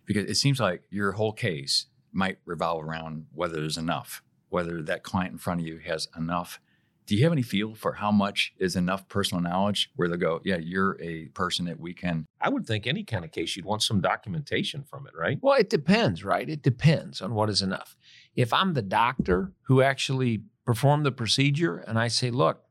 because 0.05 0.29
it 0.29 0.35
seems 0.35 0.59
like 0.59 0.83
your 0.89 1.11
whole 1.13 1.33
case 1.33 1.87
might 2.11 2.37
revolve 2.45 2.83
around 2.83 3.25
whether 3.33 3.59
there's 3.59 3.77
enough, 3.77 4.23
whether 4.49 4.81
that 4.81 5.03
client 5.03 5.33
in 5.33 5.37
front 5.37 5.61
of 5.61 5.67
you 5.67 5.79
has 5.79 6.07
enough. 6.17 6.59
Do 7.05 7.15
you 7.17 7.23
have 7.23 7.33
any 7.33 7.41
feel 7.41 7.75
for 7.75 7.93
how 7.93 8.11
much 8.11 8.53
is 8.57 8.77
enough 8.77 9.09
personal 9.09 9.43
knowledge 9.43 9.91
where 9.97 10.07
they'll 10.07 10.17
go, 10.17 10.39
yeah, 10.45 10.57
you're 10.57 10.97
a 11.01 11.25
person 11.27 11.65
that 11.65 11.79
we 11.79 11.93
can? 11.93 12.25
I 12.39 12.49
would 12.49 12.65
think 12.65 12.87
any 12.87 13.03
kind 13.03 13.25
of 13.25 13.31
case 13.33 13.57
you'd 13.57 13.65
want 13.65 13.83
some 13.83 13.99
documentation 13.99 14.83
from 14.83 15.07
it, 15.07 15.13
right? 15.17 15.37
Well, 15.41 15.59
it 15.59 15.69
depends, 15.69 16.23
right? 16.23 16.49
It 16.49 16.61
depends 16.61 17.21
on 17.21 17.33
what 17.33 17.49
is 17.49 17.61
enough. 17.61 17.97
If 18.35 18.53
I'm 18.53 18.73
the 18.73 18.81
doctor 18.81 19.51
who 19.63 19.81
actually 19.81 20.43
performed 20.65 21.05
the 21.05 21.11
procedure 21.11 21.77
and 21.77 21.99
I 21.99 22.07
say, 22.07 22.29
look, 22.29 22.63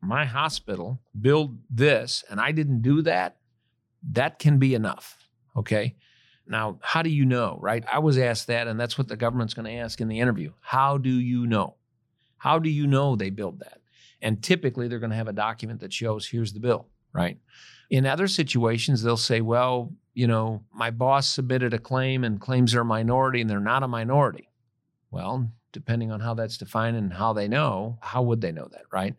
my 0.00 0.24
hospital 0.24 1.00
billed 1.18 1.58
this 1.70 2.24
and 2.30 2.40
I 2.40 2.52
didn't 2.52 2.82
do 2.82 3.02
that, 3.02 3.36
that 4.12 4.38
can 4.38 4.58
be 4.58 4.74
enough. 4.74 5.16
Okay. 5.56 5.96
Now, 6.46 6.78
how 6.80 7.02
do 7.02 7.10
you 7.10 7.24
know, 7.24 7.58
right? 7.60 7.84
I 7.92 7.98
was 7.98 8.18
asked 8.18 8.46
that, 8.46 8.68
and 8.68 8.78
that's 8.78 8.96
what 8.96 9.08
the 9.08 9.16
government's 9.16 9.54
going 9.54 9.66
to 9.66 9.80
ask 9.80 10.00
in 10.00 10.06
the 10.06 10.20
interview. 10.20 10.52
How 10.60 10.96
do 10.96 11.10
you 11.10 11.46
know? 11.46 11.74
How 12.38 12.58
do 12.60 12.70
you 12.70 12.86
know 12.86 13.16
they 13.16 13.30
billed 13.30 13.58
that? 13.60 13.80
And 14.22 14.42
typically, 14.42 14.86
they're 14.86 15.00
going 15.00 15.10
to 15.10 15.16
have 15.16 15.28
a 15.28 15.32
document 15.32 15.80
that 15.80 15.92
shows 15.92 16.26
here's 16.26 16.52
the 16.52 16.60
bill, 16.60 16.86
right? 17.12 17.38
In 17.90 18.06
other 18.06 18.28
situations, 18.28 19.02
they'll 19.02 19.16
say, 19.16 19.40
well, 19.40 19.92
you 20.14 20.26
know, 20.26 20.62
my 20.72 20.90
boss 20.90 21.28
submitted 21.28 21.74
a 21.74 21.78
claim 21.78 22.24
and 22.24 22.40
claims 22.40 22.74
are 22.74 22.80
a 22.80 22.84
minority 22.84 23.40
and 23.40 23.50
they're 23.50 23.60
not 23.60 23.82
a 23.82 23.88
minority. 23.88 24.48
Well, 25.10 25.50
depending 25.72 26.10
on 26.10 26.20
how 26.20 26.34
that's 26.34 26.56
defined 26.56 26.96
and 26.96 27.12
how 27.12 27.32
they 27.32 27.48
know, 27.48 27.98
how 28.00 28.22
would 28.22 28.40
they 28.40 28.52
know 28.52 28.68
that, 28.72 28.84
right? 28.92 29.14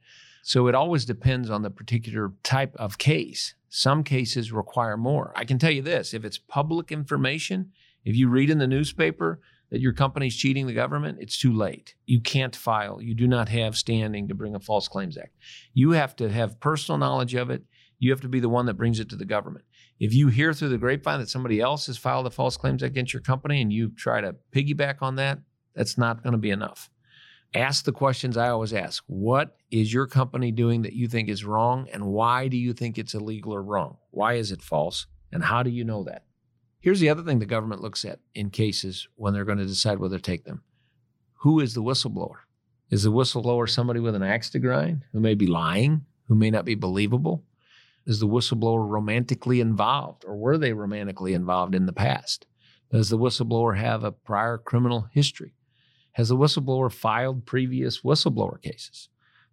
So 0.47 0.67
it 0.67 0.75
always 0.75 1.03
depends 1.03 1.49
on 1.49 1.63
the 1.63 1.69
particular 1.69 2.31
type 2.41 2.73
of 2.77 2.97
case. 2.97 3.53
Some 3.67 4.01
cases 4.01 4.49
require 4.49 4.95
more. 4.95 5.33
I 5.35 5.43
can 5.43 5.59
tell 5.59 5.71
you 5.71 5.81
this 5.81 6.13
if 6.13 6.23
it's 6.23 6.37
public 6.37 6.89
information, 6.89 7.73
if 8.05 8.15
you 8.15 8.29
read 8.29 8.49
in 8.49 8.57
the 8.57 8.65
newspaper 8.65 9.41
that 9.71 9.81
your 9.81 9.91
company's 9.91 10.37
cheating 10.37 10.65
the 10.65 10.73
government, 10.73 11.17
it's 11.19 11.37
too 11.37 11.51
late. 11.51 11.95
You 12.05 12.21
can't 12.21 12.55
file. 12.55 13.01
You 13.01 13.13
do 13.13 13.27
not 13.27 13.49
have 13.49 13.75
standing 13.75 14.29
to 14.29 14.35
bring 14.35 14.55
a 14.55 14.61
False 14.61 14.87
Claims 14.87 15.17
Act. 15.17 15.35
You 15.73 15.91
have 15.91 16.15
to 16.15 16.29
have 16.29 16.61
personal 16.61 16.97
knowledge 16.97 17.35
of 17.35 17.49
it. 17.49 17.63
You 17.99 18.11
have 18.11 18.21
to 18.21 18.29
be 18.29 18.39
the 18.39 18.47
one 18.47 18.67
that 18.67 18.75
brings 18.75 19.01
it 19.01 19.09
to 19.09 19.17
the 19.17 19.25
government. 19.25 19.65
If 19.99 20.13
you 20.13 20.29
hear 20.29 20.53
through 20.53 20.69
the 20.69 20.77
grapevine 20.77 21.19
that 21.19 21.27
somebody 21.27 21.59
else 21.59 21.87
has 21.87 21.97
filed 21.97 22.25
a 22.25 22.29
False 22.29 22.55
Claims 22.55 22.81
Act 22.81 22.91
against 22.91 23.11
your 23.11 23.21
company 23.21 23.61
and 23.61 23.73
you 23.73 23.89
try 23.89 24.21
to 24.21 24.35
piggyback 24.53 25.01
on 25.01 25.17
that, 25.17 25.39
that's 25.75 25.97
not 25.97 26.23
going 26.23 26.31
to 26.31 26.37
be 26.37 26.51
enough 26.51 26.89
ask 27.53 27.85
the 27.85 27.91
questions 27.91 28.37
I 28.37 28.49
always 28.49 28.73
ask. 28.73 29.03
What 29.07 29.57
is 29.71 29.93
your 29.93 30.07
company 30.07 30.51
doing 30.51 30.81
that 30.83 30.93
you 30.93 31.07
think 31.07 31.29
is 31.29 31.45
wrong? 31.45 31.87
And 31.91 32.05
why 32.05 32.47
do 32.47 32.57
you 32.57 32.73
think 32.73 32.97
it's 32.97 33.13
illegal 33.13 33.53
or 33.53 33.63
wrong? 33.63 33.97
Why 34.11 34.33
is 34.33 34.51
it 34.51 34.61
false? 34.61 35.07
And 35.31 35.43
how 35.43 35.63
do 35.63 35.69
you 35.69 35.83
know 35.83 36.03
that? 36.03 36.23
Here's 36.79 36.99
the 36.99 37.09
other 37.09 37.23
thing 37.23 37.39
the 37.39 37.45
government 37.45 37.81
looks 37.81 38.05
at 38.05 38.19
in 38.33 38.49
cases 38.49 39.07
when 39.15 39.33
they're 39.33 39.45
going 39.45 39.57
to 39.57 39.65
decide 39.65 39.99
whether 39.99 40.17
to 40.17 40.21
take 40.21 40.45
them. 40.45 40.63
Who 41.41 41.59
is 41.59 41.73
the 41.73 41.83
whistleblower? 41.83 42.39
Is 42.89 43.03
the 43.03 43.11
whistleblower 43.11 43.69
somebody 43.69 43.99
with 43.99 44.15
an 44.15 44.23
axe 44.23 44.49
to 44.51 44.59
grind 44.59 45.03
who 45.11 45.19
may 45.19 45.35
be 45.35 45.47
lying, 45.47 46.05
who 46.27 46.35
may 46.35 46.49
not 46.49 46.65
be 46.65 46.75
believable? 46.75 47.43
Is 48.05 48.19
the 48.19 48.27
whistleblower 48.27 48.87
romantically 48.87 49.59
involved 49.59 50.23
or 50.25 50.37
were 50.37 50.57
they 50.57 50.71
romantically 50.71 51.33
involved 51.33 51.75
in 51.75 51.85
the 51.85 51.93
past? 51.93 52.45
Does 52.89 53.09
the 53.09 53.17
whistleblower 53.17 53.77
have 53.77 54.05
a 54.05 54.13
prior 54.13 54.57
criminal 54.57 55.09
history? 55.11 55.53
Has 56.17 56.29
the 56.29 56.35
whistleblower 56.35 56.91
filed 56.91 57.45
previous 57.45 58.01
whistleblower 58.01 58.59
cases? 58.59 59.07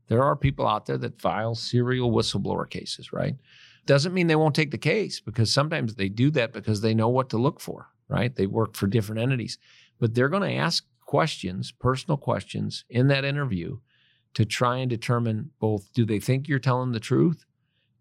There 0.09 0.23
are 0.23 0.35
people 0.35 0.67
out 0.67 0.87
there 0.87 0.97
that 0.97 1.21
file 1.21 1.55
serial 1.55 2.11
whistleblower 2.11 2.69
cases, 2.71 3.13
right? 3.13 3.37
Doesn't 3.85 4.15
mean 4.15 4.29
they 4.29 4.35
won't 4.35 4.55
take 4.55 4.71
the 4.71 4.79
case 4.79 5.21
because 5.21 5.53
sometimes 5.53 5.95
they 5.95 6.09
do 6.09 6.31
that 6.31 6.55
because 6.55 6.81
they 6.81 6.95
know 6.95 7.11
what 7.11 7.29
to 7.29 7.37
look 7.37 7.61
for, 7.61 7.89
right? 8.09 8.35
They 8.35 8.47
work 8.47 8.77
for 8.77 8.87
different 8.87 9.21
entities, 9.21 9.59
but 10.01 10.15
they're 10.15 10.31
going 10.31 10.51
to 10.51 10.57
ask 10.57 10.87
questions, 11.05 11.71
personal 11.71 12.17
questions 12.17 12.87
in 12.89 13.09
that 13.09 13.27
interview 13.27 13.81
to 14.33 14.47
try 14.47 14.79
and 14.79 14.89
determine 14.89 15.51
both 15.61 15.93
do 15.93 16.07
they 16.07 16.19
think 16.19 16.49
you're 16.49 16.59
telling 16.59 16.93
the 16.93 16.99
truth 16.99 17.45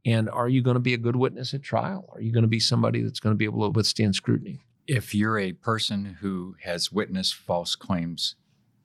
and 0.06 0.30
are 0.30 0.48
you 0.48 0.62
going 0.62 0.76
to 0.76 0.80
be 0.80 0.94
a 0.94 0.98
good 0.98 1.18
witness 1.18 1.54
at 1.54 1.64
trial? 1.64 2.10
Are 2.14 2.22
you 2.22 2.32
going 2.32 2.44
to 2.44 2.48
be 2.48 2.62
somebody 2.62 3.02
that's 3.02 3.20
going 3.20 3.34
to 3.34 3.38
be 3.38 3.44
able 3.44 3.64
to 3.64 3.78
withstand 3.78 4.16
scrutiny? 4.16 4.62
If 4.88 5.14
you're 5.14 5.38
a 5.38 5.52
person 5.52 6.18
who 6.22 6.56
has 6.64 6.94
witnessed 6.94 7.36
false 7.36 7.76
claims 7.76 8.36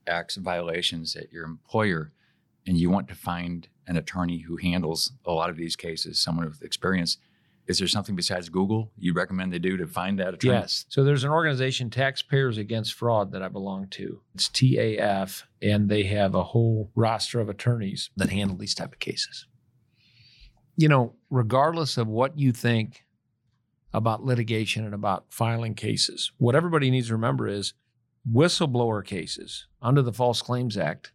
acts 0.08 0.36
violations 0.36 1.14
at 1.14 1.32
your 1.32 1.44
employer 1.44 2.12
and 2.66 2.78
you 2.78 2.90
want 2.90 3.08
to 3.08 3.14
find 3.14 3.68
an 3.86 3.96
attorney 3.96 4.38
who 4.40 4.56
handles 4.56 5.12
a 5.24 5.32
lot 5.32 5.50
of 5.50 5.56
these 5.56 5.76
cases, 5.76 6.20
someone 6.20 6.46
with 6.46 6.62
experience, 6.62 7.18
is 7.66 7.78
there 7.78 7.88
something 7.88 8.16
besides 8.16 8.48
Google 8.48 8.90
you 8.96 9.12
recommend 9.12 9.52
they 9.52 9.58
do 9.58 9.76
to 9.76 9.86
find 9.86 10.18
that 10.18 10.34
attorney? 10.34 10.54
Yes. 10.54 10.86
So 10.88 11.04
there's 11.04 11.24
an 11.24 11.30
organization, 11.30 11.90
Taxpayers 11.90 12.56
Against 12.56 12.94
Fraud, 12.94 13.32
that 13.32 13.42
I 13.42 13.48
belong 13.48 13.88
to. 13.88 14.22
It's 14.34 14.48
TAF, 14.48 15.42
and 15.60 15.88
they 15.88 16.04
have 16.04 16.34
a 16.34 16.42
whole 16.42 16.90
roster 16.94 17.40
of 17.40 17.50
attorneys 17.50 18.10
that 18.16 18.30
handle 18.30 18.56
these 18.56 18.74
type 18.74 18.92
of 18.92 18.98
cases. 18.98 19.46
You 20.76 20.88
know, 20.88 21.14
regardless 21.28 21.98
of 21.98 22.06
what 22.06 22.38
you 22.38 22.52
think 22.52 23.04
about 23.92 24.24
litigation 24.24 24.84
and 24.84 24.94
about 24.94 25.26
filing 25.28 25.74
cases, 25.74 26.32
what 26.38 26.54
everybody 26.54 26.90
needs 26.90 27.08
to 27.08 27.14
remember 27.14 27.48
is 27.48 27.74
whistleblower 28.30 29.04
cases 29.04 29.66
under 29.80 30.02
the 30.02 30.12
False 30.12 30.42
Claims 30.42 30.76
Act 30.76 31.12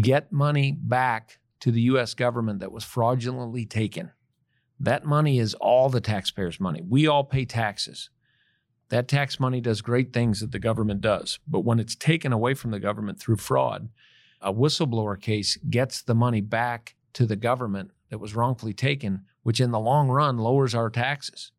get 0.00 0.32
money 0.32 0.72
back 0.72 1.38
to 1.60 1.70
the 1.70 1.82
U.S. 1.82 2.14
government 2.14 2.60
that 2.60 2.72
was 2.72 2.84
fraudulently 2.84 3.64
taken. 3.64 4.12
That 4.78 5.04
money 5.04 5.38
is 5.38 5.54
all 5.54 5.88
the 5.88 6.00
taxpayers' 6.00 6.60
money. 6.60 6.82
We 6.86 7.06
all 7.06 7.24
pay 7.24 7.44
taxes. 7.44 8.10
That 8.90 9.08
tax 9.08 9.40
money 9.40 9.60
does 9.60 9.80
great 9.80 10.12
things 10.12 10.40
that 10.40 10.52
the 10.52 10.58
government 10.58 11.00
does. 11.00 11.38
But 11.48 11.60
when 11.60 11.80
it's 11.80 11.96
taken 11.96 12.32
away 12.32 12.54
from 12.54 12.70
the 12.70 12.78
government 12.78 13.18
through 13.18 13.36
fraud, 13.36 13.88
a 14.40 14.52
whistleblower 14.52 15.20
case 15.20 15.56
gets 15.68 16.02
the 16.02 16.14
money 16.14 16.40
back 16.40 16.94
to 17.14 17.26
the 17.26 17.36
government 17.36 17.90
that 18.10 18.18
was 18.18 18.36
wrongfully 18.36 18.74
taken, 18.74 19.22
which 19.42 19.60
in 19.60 19.70
the 19.70 19.80
long 19.80 20.08
run 20.08 20.38
lowers 20.38 20.74
our 20.74 20.90
taxes. 20.90 21.50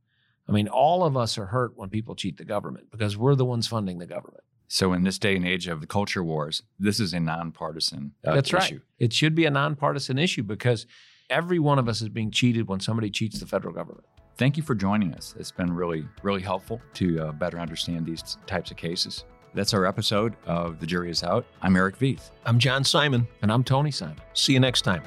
I 0.47 0.51
mean, 0.53 0.67
all 0.67 1.03
of 1.03 1.17
us 1.17 1.37
are 1.37 1.47
hurt 1.47 1.73
when 1.75 1.89
people 1.89 2.15
cheat 2.15 2.37
the 2.37 2.45
government 2.45 2.89
because 2.91 3.17
we're 3.17 3.35
the 3.35 3.45
ones 3.45 3.67
funding 3.67 3.99
the 3.99 4.05
government. 4.05 4.43
So, 4.69 4.93
in 4.93 5.03
this 5.03 5.17
day 5.17 5.35
and 5.35 5.45
age 5.45 5.67
of 5.67 5.79
the 5.79 5.87
culture 5.87 6.23
wars, 6.23 6.61
this 6.77 6.99
is 6.99 7.13
a 7.13 7.19
nonpartisan 7.19 8.13
uh, 8.25 8.35
That's 8.35 8.49
issue. 8.49 8.57
right. 8.57 8.81
It 8.99 9.13
should 9.13 9.33
be 9.33 9.45
a 9.45 9.49
nonpartisan 9.49 10.17
issue 10.17 10.43
because 10.43 10.85
every 11.29 11.59
one 11.59 11.79
of 11.79 11.87
us 11.87 12.01
is 12.01 12.09
being 12.09 12.31
cheated 12.31 12.67
when 12.67 12.79
somebody 12.79 13.09
cheats 13.09 13.39
the 13.39 13.45
federal 13.45 13.73
government. 13.73 14.05
Thank 14.37 14.57
you 14.57 14.63
for 14.63 14.75
joining 14.75 15.13
us. 15.13 15.35
It's 15.39 15.51
been 15.51 15.73
really, 15.73 16.05
really 16.21 16.41
helpful 16.41 16.81
to 16.95 17.27
uh, 17.27 17.31
better 17.31 17.59
understand 17.59 18.05
these 18.05 18.37
types 18.45 18.69
of 18.69 18.77
cases. 18.77 19.25
That's 19.53 19.73
our 19.73 19.85
episode 19.85 20.35
of 20.45 20.79
The 20.79 20.85
Jury 20.85 21.09
is 21.09 21.23
Out. 21.23 21.45
I'm 21.61 21.75
Erich 21.75 21.97
Vieth. 21.97 22.29
I'm 22.45 22.59
John 22.59 22.83
Simon. 22.83 23.27
And 23.41 23.51
I'm 23.51 23.63
Tony 23.63 23.89
Simon. 23.89 24.19
See 24.33 24.53
you 24.53 24.59
next 24.59 24.83
time. 24.83 25.01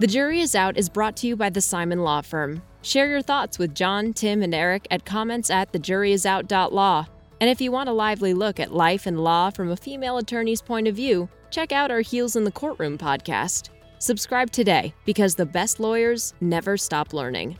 The 0.00 0.06
Jury 0.06 0.40
is 0.40 0.54
Out 0.54 0.78
is 0.78 0.88
brought 0.88 1.14
to 1.16 1.26
you 1.26 1.36
by 1.36 1.50
the 1.50 1.60
Simon 1.60 2.02
Law 2.02 2.22
Firm. 2.22 2.62
Share 2.80 3.06
your 3.06 3.20
thoughts 3.20 3.58
with 3.58 3.74
John, 3.74 4.14
Tim, 4.14 4.42
and 4.42 4.54
Eric 4.54 4.86
at 4.90 5.04
comments 5.04 5.50
at 5.50 5.74
thejuryisout.law. 5.74 7.06
And 7.38 7.50
if 7.50 7.60
you 7.60 7.70
want 7.70 7.90
a 7.90 7.92
lively 7.92 8.32
look 8.32 8.58
at 8.58 8.72
life 8.72 9.04
and 9.04 9.22
law 9.22 9.50
from 9.50 9.70
a 9.70 9.76
female 9.76 10.16
attorney's 10.16 10.62
point 10.62 10.88
of 10.88 10.96
view, 10.96 11.28
check 11.50 11.70
out 11.70 11.90
our 11.90 12.00
Heels 12.00 12.34
in 12.34 12.44
the 12.44 12.50
Courtroom 12.50 12.96
podcast. 12.96 13.68
Subscribe 13.98 14.50
today 14.50 14.94
because 15.04 15.34
the 15.34 15.44
best 15.44 15.80
lawyers 15.80 16.32
never 16.40 16.78
stop 16.78 17.12
learning. 17.12 17.58